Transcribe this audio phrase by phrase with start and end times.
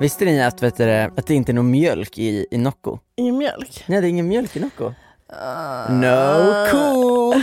[0.00, 2.98] Visste ni att, vet du, att det inte är någon mjölk i, i Nocco?
[3.16, 3.84] Ingen mjölk?
[3.86, 4.92] Nej det är ingen mjölk i Nocco.
[5.88, 7.34] No cool!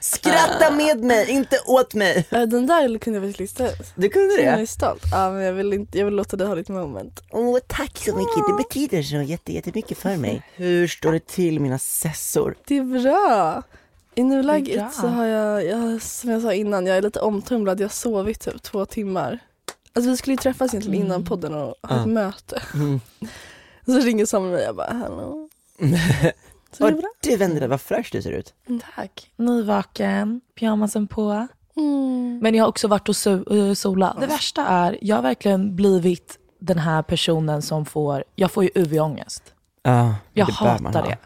[0.00, 2.26] Skratta med mig, inte åt mig!
[2.30, 3.92] Äh, Den där kunde jag faktiskt lista ut.
[3.94, 4.66] Du kunde Jag är det?
[4.66, 5.02] stolt.
[5.12, 7.22] Ja men jag vill, inte, jag vill låta dig ha ditt moment.
[7.30, 10.42] Åh tack så mycket, det betyder så jätte, jättemycket för mig.
[10.54, 12.56] Hur står det till mina sessor?
[12.66, 13.62] Det är bra.
[14.14, 17.80] I Det nuläget så har jag, jag, som jag sa innan, jag är lite omtumlad.
[17.80, 19.38] Jag har sovit typ två timmar.
[19.96, 22.06] Alltså vi skulle ju träffas egentligen innan podden och ha ett Ja.
[22.06, 22.62] möte.
[22.74, 23.00] Mm.
[23.86, 25.48] Så ringer Samuel mig och jag bara hallå.
[26.72, 27.10] Så det är Och bra.
[27.22, 28.54] du Vendela, vad fräsch du ser ut.
[28.96, 29.30] Tack.
[29.36, 31.46] Nyvaken, pyjamasen på.
[31.76, 32.38] Mm.
[32.42, 34.20] Men jag har också varit och so- eh, solat.
[34.20, 38.70] Det värsta är, jag har verkligen blivit den här personen som får, jag får ju
[38.74, 39.42] UV-ångest.
[39.82, 41.08] Ja, Jag det bör man hatar ha.
[41.08, 41.18] det.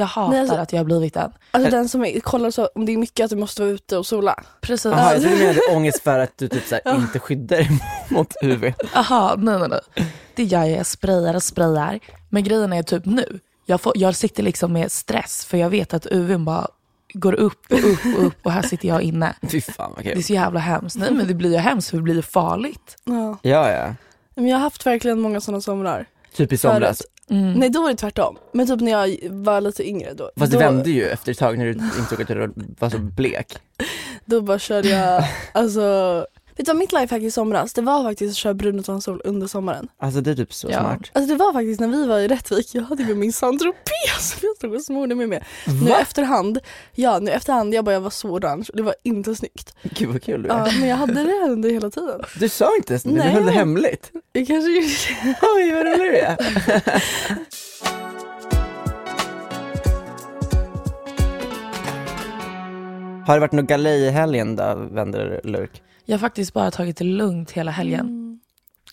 [0.00, 1.32] Jag hatar Nej, alltså- att jag har blivit den.
[1.50, 3.96] Alltså den som är, kollar så, om det är mycket att du måste vara ute
[3.96, 4.34] och sola.
[4.60, 4.84] Precis.
[4.92, 7.68] Jaha, jag trodde du menade ångest för att du typ så här, inte skyddar dig
[8.08, 8.72] mot UV.
[8.94, 10.06] Jaha, nej nej nej.
[10.34, 11.98] Det gör jag, jag sprayar och sprayar.
[12.28, 15.94] Men grejen är typ nu, jag, får, jag sitter liksom med stress för jag vet
[15.94, 16.68] att UVn bara
[17.14, 19.34] går upp och upp och upp och här sitter jag inne.
[19.50, 20.24] Fy fan vad Det är kul.
[20.24, 20.96] så jävla hemskt.
[20.96, 22.96] Nej men det blir ju hemskt för det blir ju farligt.
[23.04, 23.38] Ja.
[23.42, 23.94] Ja, ja.
[24.34, 26.06] Men jag har haft verkligen många sådana somrar.
[26.34, 27.02] Typ i somras.
[27.30, 27.52] Mm.
[27.52, 28.36] Nej då var det tvärtom.
[28.52, 30.30] Men typ när jag var lite yngre då.
[30.36, 32.98] Fast det då, vände ju efter ett tag när du insåg att du var så
[32.98, 33.58] blek.
[34.24, 36.26] Då bara körde jag, alltså
[36.56, 39.20] Vet du vad mitt lifehack i somras, det var faktiskt att köra brun utan sol
[39.24, 39.88] under sommaren.
[39.98, 40.78] Alltså det är typ så Ja.
[40.80, 41.10] smart.
[41.12, 43.72] Alltså det var faktiskt när vi var i Rättvik, jag hade med min saint som
[44.06, 44.20] jag
[44.58, 45.44] stod och smorde mig med.
[45.66, 45.98] Nu Va?
[46.00, 46.58] efterhand,
[46.94, 49.74] ja nu efterhand, jag bara jag var så orange och det var inte snyggt.
[49.82, 50.58] Gud vad kul du är.
[50.58, 52.20] Ja, men jag hade det under hela tiden.
[52.40, 53.28] Du sa inte ens det, du Nej.
[53.32, 54.10] höll det hemligt.
[54.32, 54.86] Jag kanske gjorde
[55.24, 55.34] det.
[55.56, 56.36] Oj vad rolig du är.
[63.26, 65.82] Har det varit något galej i helgen då, vänder Lurk?
[66.04, 68.06] Jag har faktiskt bara tagit det lugnt hela helgen.
[68.06, 68.30] Mm.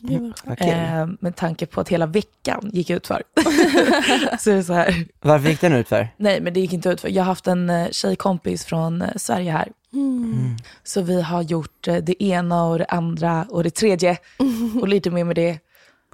[0.02, 0.34] Kul.
[0.58, 3.24] Eh, med tanke på att hela veckan gick ut för.
[4.40, 5.06] så är det så här.
[5.22, 6.10] Varför gick den ut för?
[6.18, 7.10] Nej men det gick inte ut för.
[7.10, 9.72] Jag har haft en eh, tjejkompis från eh, Sverige här.
[9.94, 10.56] Mm.
[10.84, 14.18] Så vi har gjort eh, det ena och det andra och det tredje
[14.82, 15.60] och lite mer med det.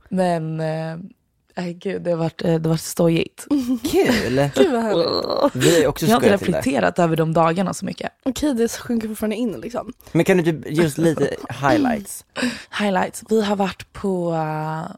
[0.09, 0.97] Men eh,
[1.55, 3.47] nej, gud, det har varit, eh, det har varit stojigt.
[3.91, 4.49] Kul!
[4.55, 5.55] Gud vad härligt.
[5.55, 8.11] Vi har ju också Jag har inte reflekterat över de dagarna så mycket.
[8.23, 9.93] Okej det sjunker fortfarande in liksom.
[10.11, 12.25] Men kan du typ ge oss lite highlights?
[12.79, 13.23] Highlights.
[13.29, 14.95] Vi har varit på, eh,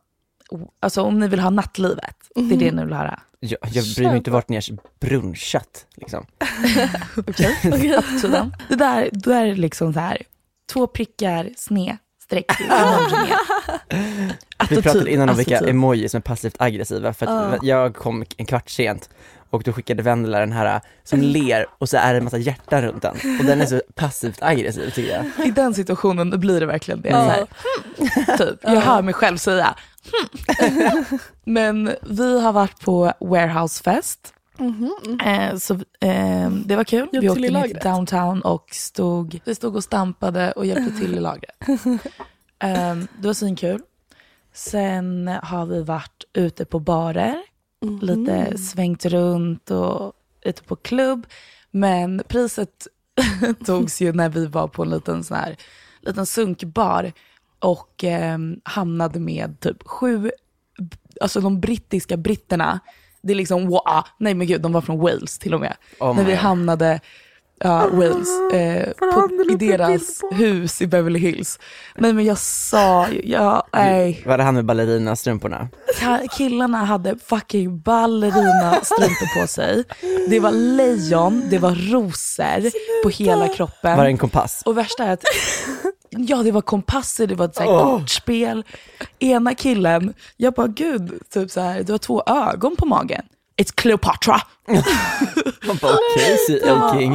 [0.80, 3.20] alltså om ni vill ha nattlivet, det är det ni vill höra.
[3.40, 4.64] Jag, jag bryr mig inte vart ni har
[5.00, 6.26] brunchat liksom.
[7.18, 8.00] Okej.
[8.22, 8.54] To them.
[8.70, 10.22] Det där, det där är liksom så här,
[10.74, 12.60] två prickar, sned, streck.
[14.70, 18.46] Vi pratade innan om vilka emojis som är passivt aggressiva för att jag kom en
[18.46, 19.10] kvart sent
[19.50, 22.82] och då skickade Vendela den här som ler och så är det en massa hjärtan
[22.82, 25.26] runt den och den är så passivt aggressiv tycker jag.
[25.48, 27.12] I den situationen blir det verkligen det.
[27.12, 27.46] Så här,
[27.98, 28.60] hmm, typ.
[28.62, 29.76] Jag hör mig själv säga
[30.60, 31.06] hmm.
[31.44, 33.14] Men vi har varit på
[34.58, 37.00] Fest Eh, så eh, det var kul.
[37.00, 41.00] Hjälpte vi åkte till ner till downtown och stod, vi stod och stampade och hjälpte
[41.00, 41.56] till i lagret.
[42.60, 43.82] Eh, det var svinkul.
[44.54, 47.36] Sen har vi varit ute på barer,
[48.02, 51.28] lite svängt runt och ute på klubb.
[51.72, 52.88] Men priset
[53.66, 55.58] togs ju när vi var på en liten sån här
[56.02, 57.12] liten sunkbar
[57.60, 60.32] och eh, hamnade med typ sju,
[61.22, 62.80] alltså de brittiska britterna.
[63.26, 65.74] Det är liksom, wow, nej men gud, de var från Wales till och med.
[66.00, 67.00] Oh när vi hamnade
[67.60, 71.60] ja, Wales, eh, på, i deras hus i Beverly Hills.
[71.96, 74.24] Nej men jag sa, ju- jag, nej.
[74.26, 75.68] Var det han med ballerinastrumporna?
[76.38, 79.84] Killarna hade fucking ballerina strumpor på sig.
[80.30, 82.72] Det var lejon, det var rosor
[83.04, 83.98] på hela kroppen.
[83.98, 84.62] Var det en kompass?
[84.66, 85.24] Och värsta är att,
[86.18, 88.64] ja det var kompasser, det var ett så här kortspel.
[89.20, 93.26] Ena killen, jag bara gud, typ så här, du har två ögon på magen.
[93.62, 94.42] It's Cleopatra.
[95.68, 97.14] Man bara okej, Sea King.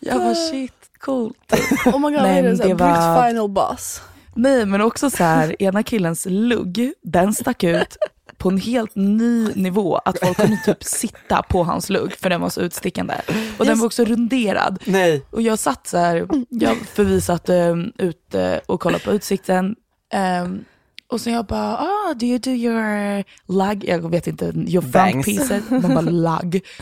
[0.00, 1.36] Jag bara shit, coolt.
[1.86, 2.68] Oh my god, Men det?
[2.68, 4.02] Det var- final boss.
[4.34, 7.96] Nej men också så här, ena killens lugg, den stack ut
[8.38, 9.96] på en helt ny nivå.
[9.96, 13.14] Att folk kunde typ sitta på hans lugg för den var så utstickande.
[13.58, 14.82] Och den var också runderad.
[14.84, 15.22] Nej.
[15.30, 19.76] Och jag satt så här, jag, för vi satt um, ute och kollade på utsikten.
[20.12, 20.64] Ehm,
[21.08, 23.84] och så jag bara, ah, do you do your lag?
[23.86, 25.70] Jag vet inte, your front pieces.
[25.70, 26.60] Man bara, lag.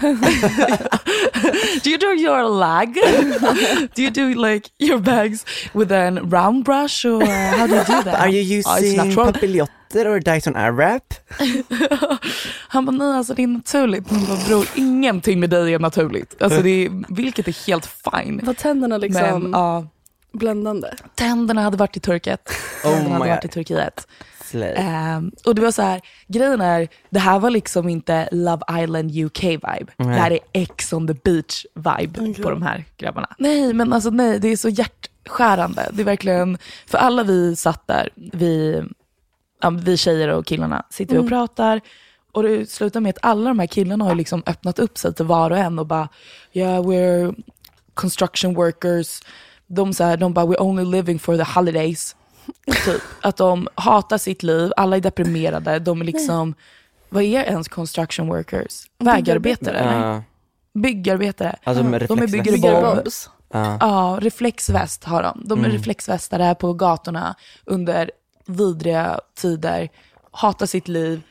[1.84, 2.94] do you do your lag?
[3.94, 8.02] do you do like your bags with a round brush or how do you do
[8.02, 8.20] that?
[8.20, 11.14] Are you "Ah, using natural." papiljotter or Dyson Airwrap?
[12.68, 14.04] Han bara, nej alltså det är naturligt.
[14.10, 16.42] Jag bara, bror, ingenting med dig är naturligt.
[16.42, 18.40] Alltså det är, vilket är helt fine.
[18.44, 19.86] Var tänderna liksom Men ja,
[20.34, 20.88] bländande?
[21.14, 22.48] tänderna hade varit i Turkiet.
[22.84, 23.48] Oh Tänderna hade my varit i.
[23.48, 24.06] Turkiet.
[24.76, 29.10] Ehm, och det var så här, grejen är, det här var liksom inte Love Island
[29.10, 29.86] UK-vibe.
[29.96, 33.28] Det här är Ex on the beach-vibe på de här grabbarna.
[33.38, 35.90] Nej, men alltså nej, det är så hjärtskärande.
[35.92, 38.82] Det är verkligen, för alla vi satt där, vi,
[39.62, 41.80] ja, vi tjejer och killarna sitter och pratar.
[42.32, 45.24] Och det slutar med att alla de här killarna har liksom öppnat upp sig till
[45.24, 46.08] var och en och bara,
[46.52, 47.34] yeah we're
[47.94, 49.20] construction workers.
[49.74, 52.16] De, så här, de bara, we're only living for the holidays.
[52.84, 53.02] Typ.
[53.22, 56.54] Att de hatar sitt liv, alla är deprimerade, de är liksom,
[57.08, 58.86] vad är ens construction workers?
[58.98, 59.78] Vägarbetare?
[59.94, 60.22] Ja,
[60.80, 61.56] Byggarbetare.
[61.64, 62.32] alltså med De är reflexväst.
[62.32, 62.96] byggare Bigger Bob.
[63.04, 63.30] bobs.
[63.52, 63.76] Ja.
[63.80, 65.42] Ja, reflexväst har de.
[65.44, 65.76] De är Mm.
[65.76, 67.34] reflexvästare på gatorna
[67.64, 68.10] under
[68.46, 69.88] vidriga tider,
[70.30, 71.22] hatar sitt liv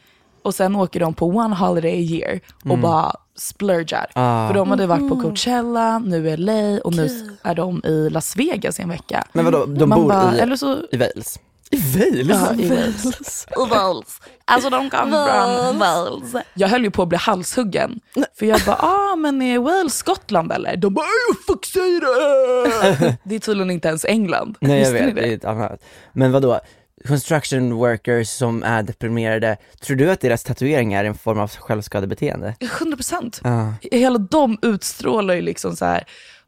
[0.44, 2.40] och sen åker de på one holiday a year
[2.72, 4.12] och bara splurgar.
[4.16, 4.28] Mm.
[4.28, 4.48] Ah.
[4.48, 7.10] För de hade varit på Coachella, nu är LA och nu
[7.44, 9.28] är de i Las Vegas i en vecka.
[9.34, 11.40] Men vadå, de Man bor bara, i, eller så, i Wales?
[11.72, 12.28] I Wales?
[12.28, 13.48] ja, i Wales.
[13.70, 14.20] Wales.
[14.46, 16.46] Alltså de kom från Wales.
[16.54, 18.00] Jag höll ju på att bli halshuggen.
[18.40, 20.78] För jag bara, ah men är Wales Skottland eller?
[20.78, 23.18] De bara, "Ey, fuck säger det?
[23.24, 24.58] Det är tydligen inte ens England.
[24.62, 25.84] Nej jag Visste vet, det är ett annat.
[26.14, 26.60] Men vadå,
[27.08, 32.56] construction workers som är deprimerade, tror du att deras tatuering är en form av självskadebeteende?
[32.80, 33.42] 100 procent.
[33.44, 33.74] Ja.
[33.92, 36.04] Hela de utstrålar ju liksom så här,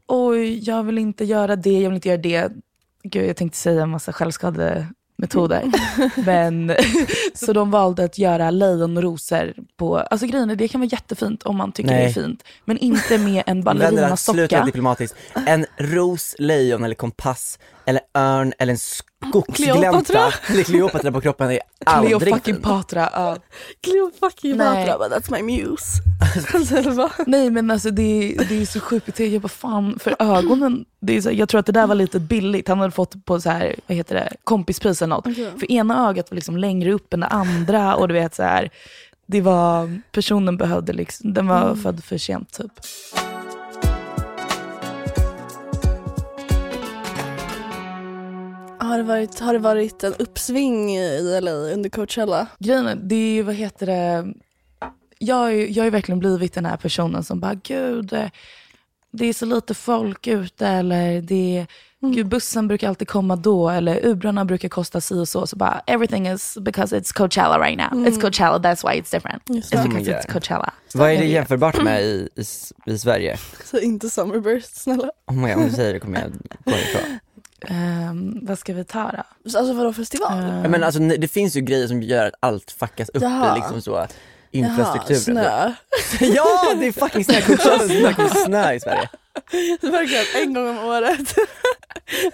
[0.07, 2.51] oj jag vill inte göra det, jag vill inte göra det.
[3.03, 5.71] Gud jag tänkte säga en massa självskademetoder.
[6.25, 6.75] Men
[7.33, 11.57] så de valde att göra lejonrosor på, alltså grejen är det kan vara jättefint om
[11.57, 12.03] man tycker Nej.
[12.03, 12.43] det är fint.
[12.65, 14.65] Men inte med en Vännerna, sluta ballerinasocka.
[14.65, 15.15] diplomatiskt.
[15.47, 18.79] En ros, lejon eller kompass, eller örn eller en
[19.29, 20.31] skogsglänta, Kleopatra.
[20.63, 22.63] Kleopatra på kroppen är aldrig Cleo fucking fint.
[22.65, 23.09] Patra.
[23.13, 23.37] ja.
[23.81, 24.85] Cleo fucking Nej.
[24.87, 26.01] Patra, but that's my muse.
[26.53, 27.09] alltså?
[27.25, 29.33] Nej men alltså det, det är så sjukt beteende.
[29.33, 32.19] Jag bara fan, för ögonen, det är så, jag tror att det där var lite
[32.19, 32.67] billigt.
[32.67, 35.27] Han hade fått på så här, vad heter det, kompispris eller något.
[35.27, 35.51] Okej.
[35.59, 38.69] För ena ögat var liksom längre upp än det andra och du vet så här,
[39.25, 42.71] det var, personen behövde liksom, den var född för sent typ.
[48.79, 52.47] Har det, varit, har det varit en uppsving i LA under Coachella?
[52.59, 54.33] Grejen är, det är ju, vad heter det,
[55.19, 58.29] jag, har ju- jag har ju verkligen blivit den här personen som bara, gud, eh,
[59.11, 61.65] det är så lite folk ute eller det,
[62.01, 65.47] gud, bussen brukar alltid komma då eller Ubrarna brukar kosta si och så.
[65.47, 68.05] Så bara, everything is because it's Coachella right now.
[68.07, 69.43] It's Coachella, that's why it's different.
[69.49, 70.73] Just It's because Mm, it's Coachella.
[70.93, 72.43] Vad är Jag det jämförbart med i, i,
[72.91, 73.37] i Sverige?
[73.65, 75.09] Så inte Summerburst, snälla.
[75.27, 76.31] Oh my God, om du säger det kommer jag
[76.65, 77.19] gå ifrån.
[77.61, 79.57] Ehm, vad ska vi ta då?
[79.59, 80.43] Alltså vadå festival?
[80.63, 83.55] Ja, men alltså, det finns ju grejer som gör att allt fuckas upp Jaha.
[83.55, 84.07] liksom så Jaha,
[84.51, 85.21] infrastrukturen.
[85.21, 85.73] snö.
[86.19, 87.37] ja, det är fucking snö,
[88.23, 89.09] om snö i Sverige.
[89.81, 91.35] Verkligen, en gång om året.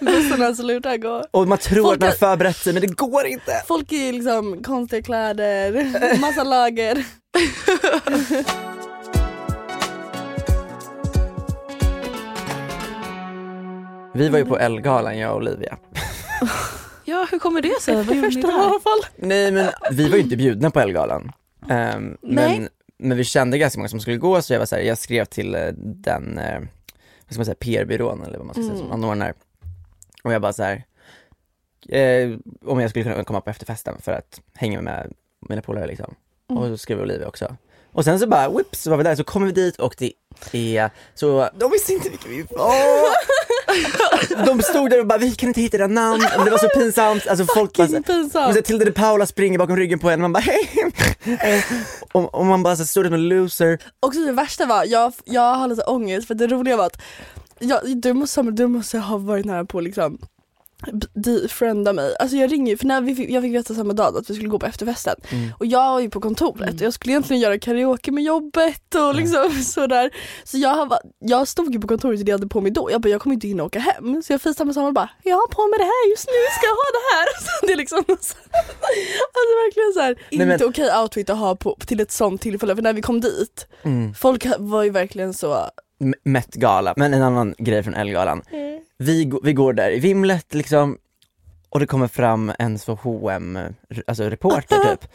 [0.00, 1.24] Bussarna slutar gå.
[1.30, 3.62] Och man tror Folk att man har förberett sig men det går inte.
[3.66, 7.04] Folk i liksom konstiga kläder, massa lager.
[14.14, 15.78] Vi var ju på Ellegalan jag och Olivia.
[17.04, 17.94] Ja, hur kommer det sig?
[17.94, 18.58] Vad gjorde ni Första i där?
[18.58, 18.98] alla fall.
[19.16, 21.32] Nej men vi var ju inte bjudna på Ellegalan.
[21.68, 22.58] Ehm, Nej.
[22.58, 24.98] men, men vi kände ganska många som skulle gå så jag var så här, jag
[24.98, 28.76] skrev till eh, den, eh, vad ska man säga, PR-byrån eller vad man ska säga
[28.76, 29.34] som anordnar.
[30.24, 30.84] Och jag bara så här,
[31.88, 32.30] eh,
[32.66, 35.12] om jag skulle kunna komma på efterfesten för att hänga med
[35.48, 36.14] mina polare liksom.
[36.46, 37.56] Och så skrev Olivia också.
[37.92, 40.12] Och sen så bara, whoops, så var vi där, så kom vi dit och det
[40.76, 42.72] är så, de visste inte vilka vi var.
[44.46, 46.68] De stod där och bara, vi kan inte hitta era namn, och det var så
[46.68, 48.48] pinsamt, alltså folk bara, pinsamt.
[48.48, 50.92] och så Tilde de Paula springer bakom ryggen på en, man bara hej!
[52.12, 53.78] Och, och man bara så stod där en loser.
[54.00, 57.02] Också det värsta var, jag, jag har lite ångest för det roliga var att
[57.58, 60.18] jag, du, måste, du måste ha varit nära på liksom
[61.14, 62.16] defrienda mig.
[62.18, 64.48] Alltså jag ringer för när vi fick, jag fick veta samma dag att vi skulle
[64.48, 65.14] gå på efterfesten.
[65.58, 66.74] Och jag var ju på kontoret.
[66.74, 70.10] Och jag skulle egentligen göra karaoke med jobbet och liksom sådär.
[70.44, 73.00] Så jag, jag stod ju på kontoret och det jag hade på mig då, jag
[73.00, 74.22] bara jag kommer inte hinna åka hem.
[74.22, 76.32] Så jag facetimade med Samuel och bara jag har på mig det här just nu,
[76.56, 77.26] ska jag ha det här?
[77.60, 78.34] Så det är liksom Alltså
[79.64, 82.74] verkligen såhär, Nej, men- inte okej outfit att ha på, till ett sånt tillfälle.
[82.76, 83.66] För när vi kom dit
[84.18, 85.54] Folk var ju verkligen så,
[86.00, 88.42] M- Met-gala, men en annan grej från Ellegalan.
[88.98, 90.98] Vi, vi går där i vimlet liksom
[91.68, 93.58] och det kommer fram en så H&M,
[94.06, 95.08] alltså reporter typ.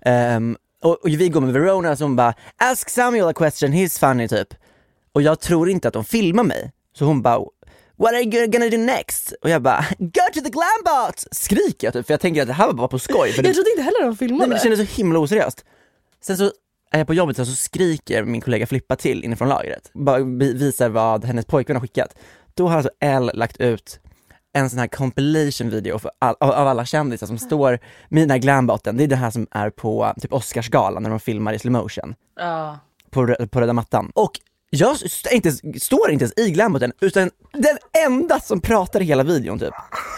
[0.00, 4.28] Ehm, och, och vi går med Verona som bara, ask Samuel a question, he's funny
[4.28, 4.54] typ.
[5.12, 7.38] Och jag tror inte att de filmar mig, så hon bara,
[7.96, 9.34] what are you gonna do next?
[9.42, 11.24] Och jag bara, go to the glambot!
[11.30, 13.32] Skriker jag typ, för jag tänker att det här var bara på skoj.
[13.32, 14.48] För det, jag trodde inte heller de Nej filmade.
[14.48, 15.64] men det kändes så himla oseriöst.
[16.22, 16.44] Sen så
[16.90, 19.90] är jag på jobbet och så skriker min kollega Flippa till inifrån lagret.
[19.94, 22.16] Bara vi- visar vad hennes pojkvän har skickat.
[22.56, 24.00] Då har alltså L lagt ut
[24.52, 27.78] en sån här compilation video för all, av, av alla kändisar som står
[28.30, 28.96] här glambotten.
[28.96, 32.14] Det är det här som är på typ Oscarsgalan när de filmar i slow motion
[32.36, 32.78] Ja.
[33.10, 34.10] på, på röda mattan.
[34.14, 34.30] Och
[34.70, 39.22] jag st- inte, står inte ens i glamboten utan den enda som pratar i hela
[39.22, 39.74] videon typ.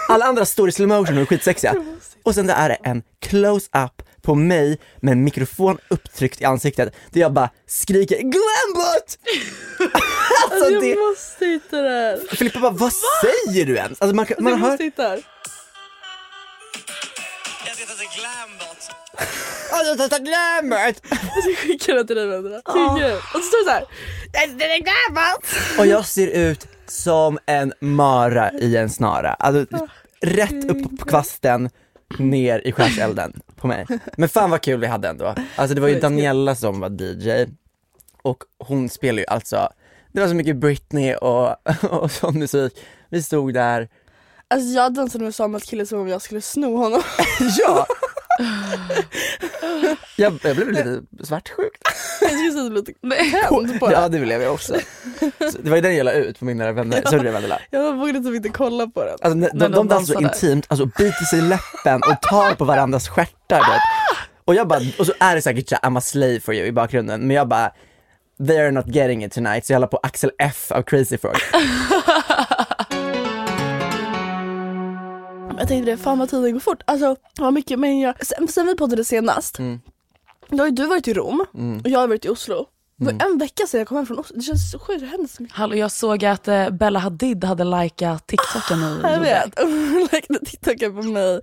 [0.08, 1.74] Alla andra står i slow motion och är skitsexiga.
[2.22, 6.94] Och sen där är det en close-up på mig med en mikrofon upptryckt i ansiktet
[7.10, 9.18] där jag bara skriker glambot!
[10.50, 12.36] alltså Alltså, det, jag måste hitta det här.
[12.36, 14.02] Filippa bara, vad säger du ens?
[14.02, 15.22] Alltså man, man jag hör, måste hitta det här.
[19.72, 21.02] alltså jag testar glambot!
[21.10, 22.72] Jag ska skicka det till dig vänta.
[22.72, 23.14] Skicka det.
[23.16, 23.84] Och så står det såhär.
[24.58, 25.78] Det är gammalt.
[25.78, 29.32] Och jag ser ut som en mara i en snara.
[29.34, 29.88] Alltså
[30.20, 31.70] rätt upp på kvasten,
[32.18, 33.86] ner i skärselden på mig.
[34.16, 35.34] Men fan vad kul vi hade ändå.
[35.56, 37.46] Alltså det var ju Daniela som var DJ
[38.22, 39.68] och hon spelar ju alltså,
[40.12, 41.56] det var så mycket Britney och,
[41.90, 42.78] och sån musik.
[43.08, 43.88] Vi stod där,
[44.48, 47.02] Alltså jag dansade med Samuels kille som om jag skulle sno honom.
[47.58, 47.86] ja!
[50.16, 51.72] Jag, jag blev lite svartsjuk.
[52.20, 52.92] Jag skulle lite
[53.48, 53.92] tänd på det.
[53.96, 54.74] Ja det blev jag också.
[55.52, 57.30] Så det var ju den jag la ut på mina nära vänner, såg du det
[57.30, 57.60] Vendela?
[57.70, 59.16] Jag vågade typ inte kolla på den.
[59.22, 62.54] Alltså, de, de, de de dansar så intimt, alltså biter sig i läppen och tar
[62.54, 63.80] på varandras stjärtar vet.
[64.44, 66.72] Och jag bara, och så är det säkert såhär I'm a slave for you i
[66.72, 67.70] bakgrunden, men jag bara
[68.46, 71.34] They are not getting it tonight, så jag la på Axel F av Crazy Frog.
[75.58, 76.82] Jag tänkte det, fan vad tiden går fort.
[76.84, 79.80] Alltså vad mycket men jag, sen, sen vi poddade senast, Mm.
[80.48, 81.44] då har ju du varit i Rom
[81.84, 82.66] och jag har varit i Oslo.
[83.00, 83.20] Mm.
[83.20, 85.42] en vecka sedan jag kom hem från Oslo, det känns så sjukt, det händer så
[85.42, 85.56] mycket.
[85.56, 90.38] Hallå, jag såg att eh, Bella Hadid hade likat TikToken ni Jag vet, hon likade
[90.46, 91.40] TikToken på mig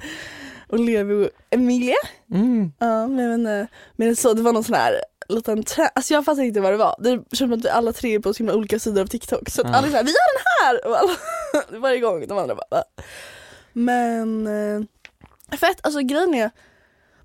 [0.70, 1.96] och Levi och Emilia.
[2.34, 2.72] Mm.
[2.80, 4.94] Ja men jag vet inte, men så, det var någon sån här
[5.30, 6.96] liten trä- alltså jag fattar inte vad det var.
[7.00, 9.50] Det känns som att alla tre är på så himla olika sidor av TikTok.
[9.50, 10.88] Så att alla är såhär, vi har den här!
[10.88, 12.84] Och alla, varje gång de andra bara?
[13.74, 16.52] Men eh, fett, alltså grejen är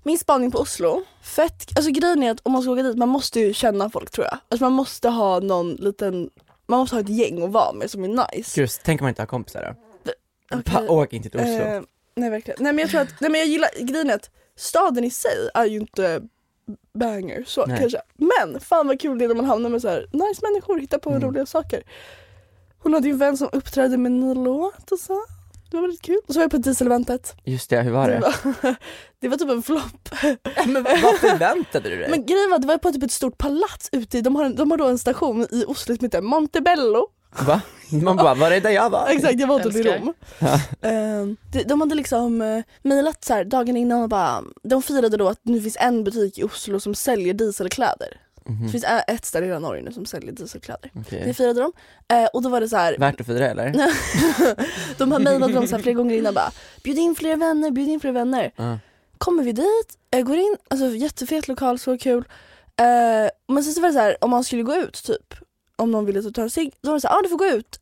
[0.03, 3.09] min spaning på Oslo, fett, alltså grejen är att om man ska åka dit, man
[3.09, 4.37] måste ju känna folk tror jag.
[4.49, 6.29] Alltså man måste ha någon liten,
[6.67, 8.61] man måste ha ett gäng att vara med som är nice.
[8.61, 9.75] Gud, tänk om man inte har kompisar
[10.51, 10.61] då?
[10.65, 11.51] Pa- Åk inte till Oslo.
[11.51, 11.81] Eh,
[12.15, 12.57] nej verkligen.
[12.63, 15.49] Nej men jag tror att, nej men jag gillar, grejen är att staden i sig
[15.53, 16.21] är ju inte
[16.93, 17.79] banger så Nej.
[17.79, 18.01] kanske.
[18.17, 20.97] Men fan vad kul det är när man hamnar med så här nice människor, hittar
[20.97, 21.21] på Mm.
[21.21, 21.83] roliga saker.
[22.79, 25.19] Hon hade ju en vän som uppträdde med en ny låt och så.
[25.71, 26.17] Det var väldigt kul.
[26.27, 27.35] Och så var jag på dieseleventet.
[27.45, 28.19] Just det, hur var Det det?
[28.19, 28.75] var,
[29.19, 30.09] det var typ en flopp.
[30.67, 32.09] Men vad förväntade du dig?
[32.09, 34.45] Men grejen var att det var på typ ett stort palats ute i, de har,
[34.45, 37.07] en- de har då en station i Oslo som heter Montebello.
[37.39, 37.61] Va?
[38.03, 39.07] Man bara, var det där jag var?
[39.09, 39.83] Exakt, jag var typ i.
[39.83, 40.13] Rom.
[40.81, 45.17] Ehm, de, de hade liksom uh, mejlat så här dagen innan och bara, de firade
[45.17, 48.21] då att nu finns en butik i Oslo som säljer dieselkläder.
[48.63, 50.91] Det finns ett ställe i hela Norge nu som säljer dieselkläder.
[50.95, 51.23] Okej.
[51.25, 51.71] Det firade de.
[52.15, 53.71] Eh, och då var det så här, Värt att fira eller?
[54.97, 56.51] de har mejlat dem så här flera gånger innan bara,
[56.83, 58.51] bjud in fler vänner, bjud in fler vänner.
[58.55, 58.79] Ja.
[59.17, 62.23] Kommer vi dit, eh, går in, alltså jättefet lokal, så kul.
[62.77, 65.33] Eh, men sen så var det så här, om man skulle gå ut typ,
[65.75, 67.45] om någon ville ta en cigg, då var det så här, ah, du får gå
[67.45, 67.79] ut.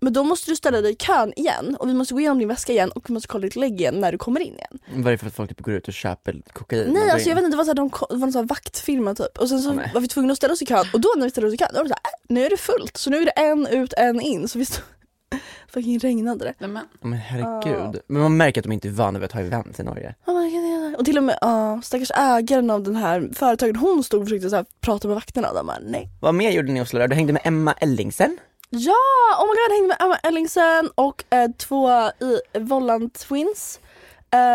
[0.00, 2.48] Men då måste du ställa dig i kön igen och vi måste gå igenom din
[2.48, 4.78] väska igen och vi måste kolla ditt lägg igen när du kommer in igen.
[4.94, 6.92] Vad är det för att folk typ går ut och köper kokain?
[6.92, 8.48] Nej alltså jag vet inte, det var, så här, de, det var en sån här
[8.48, 9.90] vaktfirma typ och sen så nej.
[9.94, 11.58] var vi tvungna att ställa oss i kön och då när vi ställde oss i
[11.58, 13.30] kön då var det så här, äh, nu är det fullt så nu är det
[13.30, 14.84] en ut en in så vi stod,
[15.68, 16.54] fucking regnade det.
[16.58, 16.84] Nej, men.
[17.00, 18.02] Men herregud.
[18.06, 20.14] Men man märker att de inte är vana vid att ha event i Norge.
[20.26, 24.04] Oh my God, och till och med ja, stackars ägaren av den här företaget, hon
[24.04, 26.08] stod och försökte så här, prata med vakterna och de bara nej.
[26.20, 27.06] Vad mer gjorde ni i Oslo då?
[27.06, 28.38] Du hängde med Emma Ellingsen?
[28.70, 28.94] Ja!
[29.38, 33.80] Oh my god, jag hängde med Emma Ellingsen och eh, två i Vollan Twins.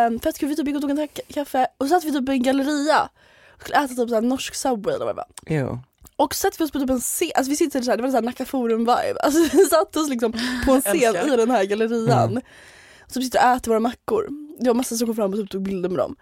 [0.08, 2.32] Um, fett kul, vi typ gick och tog en kaffe och satt vi typ i
[2.32, 3.10] en galleria
[3.56, 5.28] och skulle äta typ så här norsk subway eller vad det var.
[5.48, 5.80] Jo.
[6.16, 8.08] Och så satt vi oss på typ en scen, alltså vi sitter såhär, det var
[8.08, 9.16] en sån här Nacka Forum vibe.
[9.24, 10.34] Alltså vi satt oss liksom
[10.66, 12.38] på en scen i den här gallerian.
[13.06, 14.28] Och så sitter och äter våra mackor.
[14.60, 16.16] Det var massa som kom fram och typ tog bilder med dem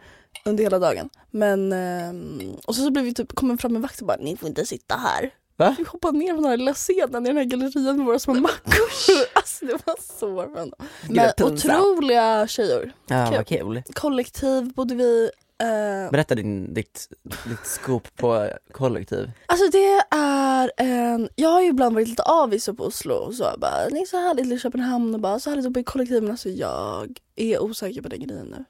[0.46, 1.10] under hela dagen.
[1.32, 4.38] Men, ehm, och så, så blev vi typ, kom fram en vakt och bara ni
[4.38, 5.30] får inte sitta här.
[5.62, 5.76] Va?
[5.78, 8.34] Vi hoppade ner på den här lilla scenen i den här gallerian med våra små
[8.34, 8.74] mackor.
[9.34, 10.72] alltså det var så random.
[11.10, 12.94] Men otroliga tjejer.
[13.08, 13.36] Ja, Kul.
[13.38, 13.84] vad kul.
[13.94, 15.30] Kollektiv bodde vi.
[15.62, 19.32] eh, Berätta din, ditt, ditt scoop på kollektiv.
[19.46, 23.44] Alltså det är en, jag har ju ibland varit lite avis på Oslo och så
[23.58, 26.22] bara, det är så härligt i Köpenhamn och bara så härligt att bo i kollektiv
[26.24, 28.66] men alltså jag är osäker på den grejen nu.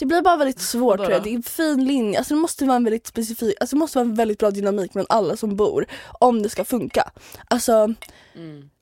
[0.00, 2.64] Det blir bara väldigt svårt tror jag, det är en fin linje, alltså det måste
[2.64, 5.56] vara en väldigt specifik, alltså det måste vara en väldigt bra dynamik mellan alla som
[5.56, 5.86] bor
[6.18, 7.10] om det ska funka.
[7.48, 7.94] Alltså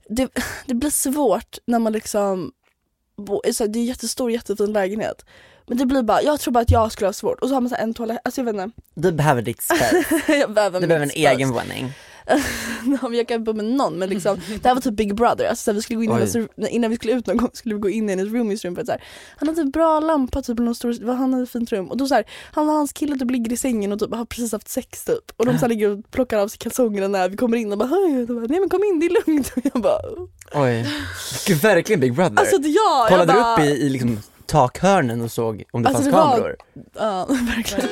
[0.08, 0.28] det,
[0.66, 2.52] det blir svårt när man liksom,
[3.16, 5.24] bo, så här, det är en jättestor jättefin lägenhet
[5.68, 7.60] men det blir bara, jag tror bara att jag skulle ha svårt och så har
[7.60, 8.80] man så här en toalett, alltså jag vet inte.
[8.94, 10.04] Du behöver ditt spel.
[10.40, 11.28] jag behöver Du behöver en space.
[11.28, 11.92] egen våning.
[13.02, 15.62] Men jag kan bo med någon men liksom, det här var typ Big Brother, alltså,
[15.64, 16.36] så här, vi skulle gå in i hennes,
[16.70, 18.82] innan vi skulle ut någon gång skulle vi gå in i hennes roomies rum för
[18.82, 19.02] att så här,
[19.36, 21.88] han hade en bra lampa typ, någon stor, han hade ett fint rum.
[21.90, 24.24] Och då så här, han och hans kille typ ligger i sängen och typ har
[24.24, 25.32] precis haft sex typ.
[25.36, 27.78] Och de så här, ligger och plockar av sig kalsongerna när vi kommer in och
[27.78, 29.52] bara, Hej, och bara nej men kom in det är lugnt.
[29.56, 29.98] Och jag bara
[30.54, 30.86] Oj.
[31.46, 32.38] Gud, verkligen Big Brother.
[32.40, 36.14] alltså ja, Kollade du upp i, i liksom takhörnen och såg om det Alltså, fanns
[36.14, 36.56] det var- kameror?
[36.98, 37.88] Ja verkligen.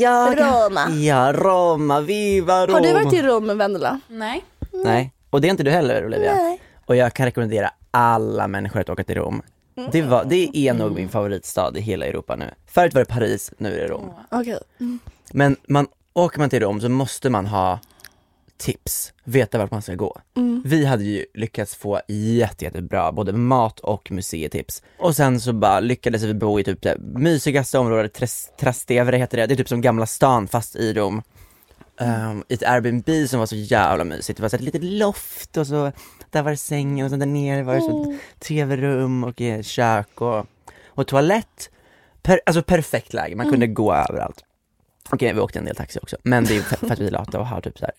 [0.00, 0.90] Ja, Roma.
[0.90, 2.78] Ja, Roma, viva Roma.
[2.78, 4.00] Har du varit i Rom med Vendela?
[4.08, 4.44] Nej.
[4.72, 6.34] Nej, och det är inte du heller Olivia.
[6.34, 6.60] Nej.
[6.86, 9.42] Och jag kan rekommendera alla människor att åka till Rom.
[9.92, 12.50] Det, var, det är nog min favoritstad i hela Europa nu.
[12.66, 14.10] Förut var det Paris, nu är det Rom.
[14.30, 14.58] Okej.
[15.32, 17.78] Men man, åker man till Rom så måste man ha
[18.60, 20.20] tips, veta vart man ska gå.
[20.64, 24.82] Vi hade ju lyckats få jätte, jättebra både mat och museitips.
[24.98, 29.36] Och sen så bara lyckades vi bo i typ det mysigaste området, Tres- Trastevere heter
[29.38, 31.22] det, det är typ som Gamla stan fast i Rom.
[32.00, 35.56] Um, I ett Airbnb som var så jävla mysigt, det var så ett litet loft
[35.56, 35.92] och så,
[36.30, 39.62] där var det sängen och sen där nere var det så ett tv-rum och eh,
[39.62, 40.46] kök och,
[40.86, 41.70] och toalett.
[42.22, 44.44] Per, alltså perfekt läge, man kunde gå överallt.
[45.10, 47.10] Okej, vi åkte en del taxi också, men det är för, för att vi är
[47.10, 47.94] lata och har typ så här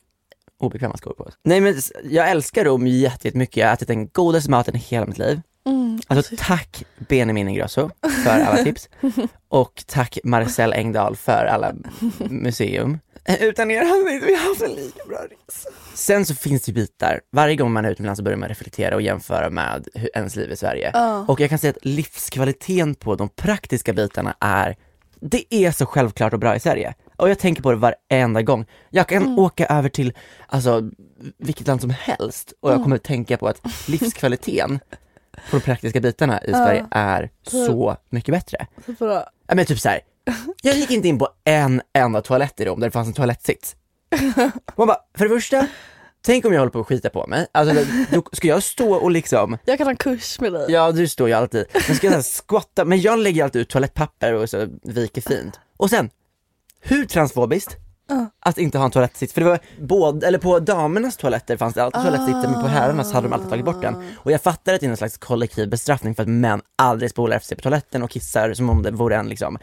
[0.63, 1.34] obekväma skor på oss.
[1.43, 5.06] Nej men jag älskar Rom jätte- jättemycket, jag har ätit den godaste maten i hela
[5.06, 5.41] mitt liv.
[5.65, 6.00] Mm.
[6.08, 7.89] Alltså tack Benjamin Ingrosso
[8.24, 8.89] för alla tips
[9.50, 11.74] och tack Marcel Engdahl för alla
[12.30, 13.00] museum.
[13.26, 15.69] Eh, Utan er hade vi inte haft en lika bra resa.
[15.93, 19.02] Sen så finns det bitar, varje gång man är utomlands så börjar man reflektera och
[19.02, 20.91] jämföra med hur ens liv i Sverige.
[20.93, 21.26] Ja.
[21.28, 24.76] Och jag kan säga att livskvaliteten på de praktiska bitarna är,
[25.19, 26.93] det är så självklart och bra i Sverige.
[27.21, 28.65] Och jag tänker på det varenda gång.
[28.89, 30.13] Jag kan åka över till,
[30.47, 30.89] alltså
[31.38, 34.79] vilket land som helst och jag kommer att tänka på att livskvaliteten
[35.49, 38.67] på de praktiska bitarna i Sverige är så mycket bättre.
[39.47, 39.99] Ja men typ så här.
[40.62, 43.75] jag gick inte in på en enda toalett i Rom där det fanns en toalettsits.
[44.75, 45.67] Man bara, för det första,
[46.21, 49.12] tänk om jag håller på att skita på mig, alltså då ska jag stå och
[49.12, 50.65] liksom jag kan ha kurs med dig.
[50.69, 53.62] Ja du står ju alltid, men ska jag så här squatta, men jag lägger alltid
[53.62, 55.60] ut toalettpapper och så viker fint.
[55.77, 56.10] Och sen,
[56.81, 57.77] hur transfobiskt
[58.39, 61.83] att inte ha en toalettsits, för det var både, eller på damernas toaletter fanns det
[61.83, 63.95] alltid toalettsitser men på herrarnas hade de alltid tagit bort den.
[64.17, 67.35] Och jag fattar att det är en slags kollektiv bestraffning för att män aldrig spolar
[67.35, 69.57] efter sig på toaletten och kissar som om det vore en liksom,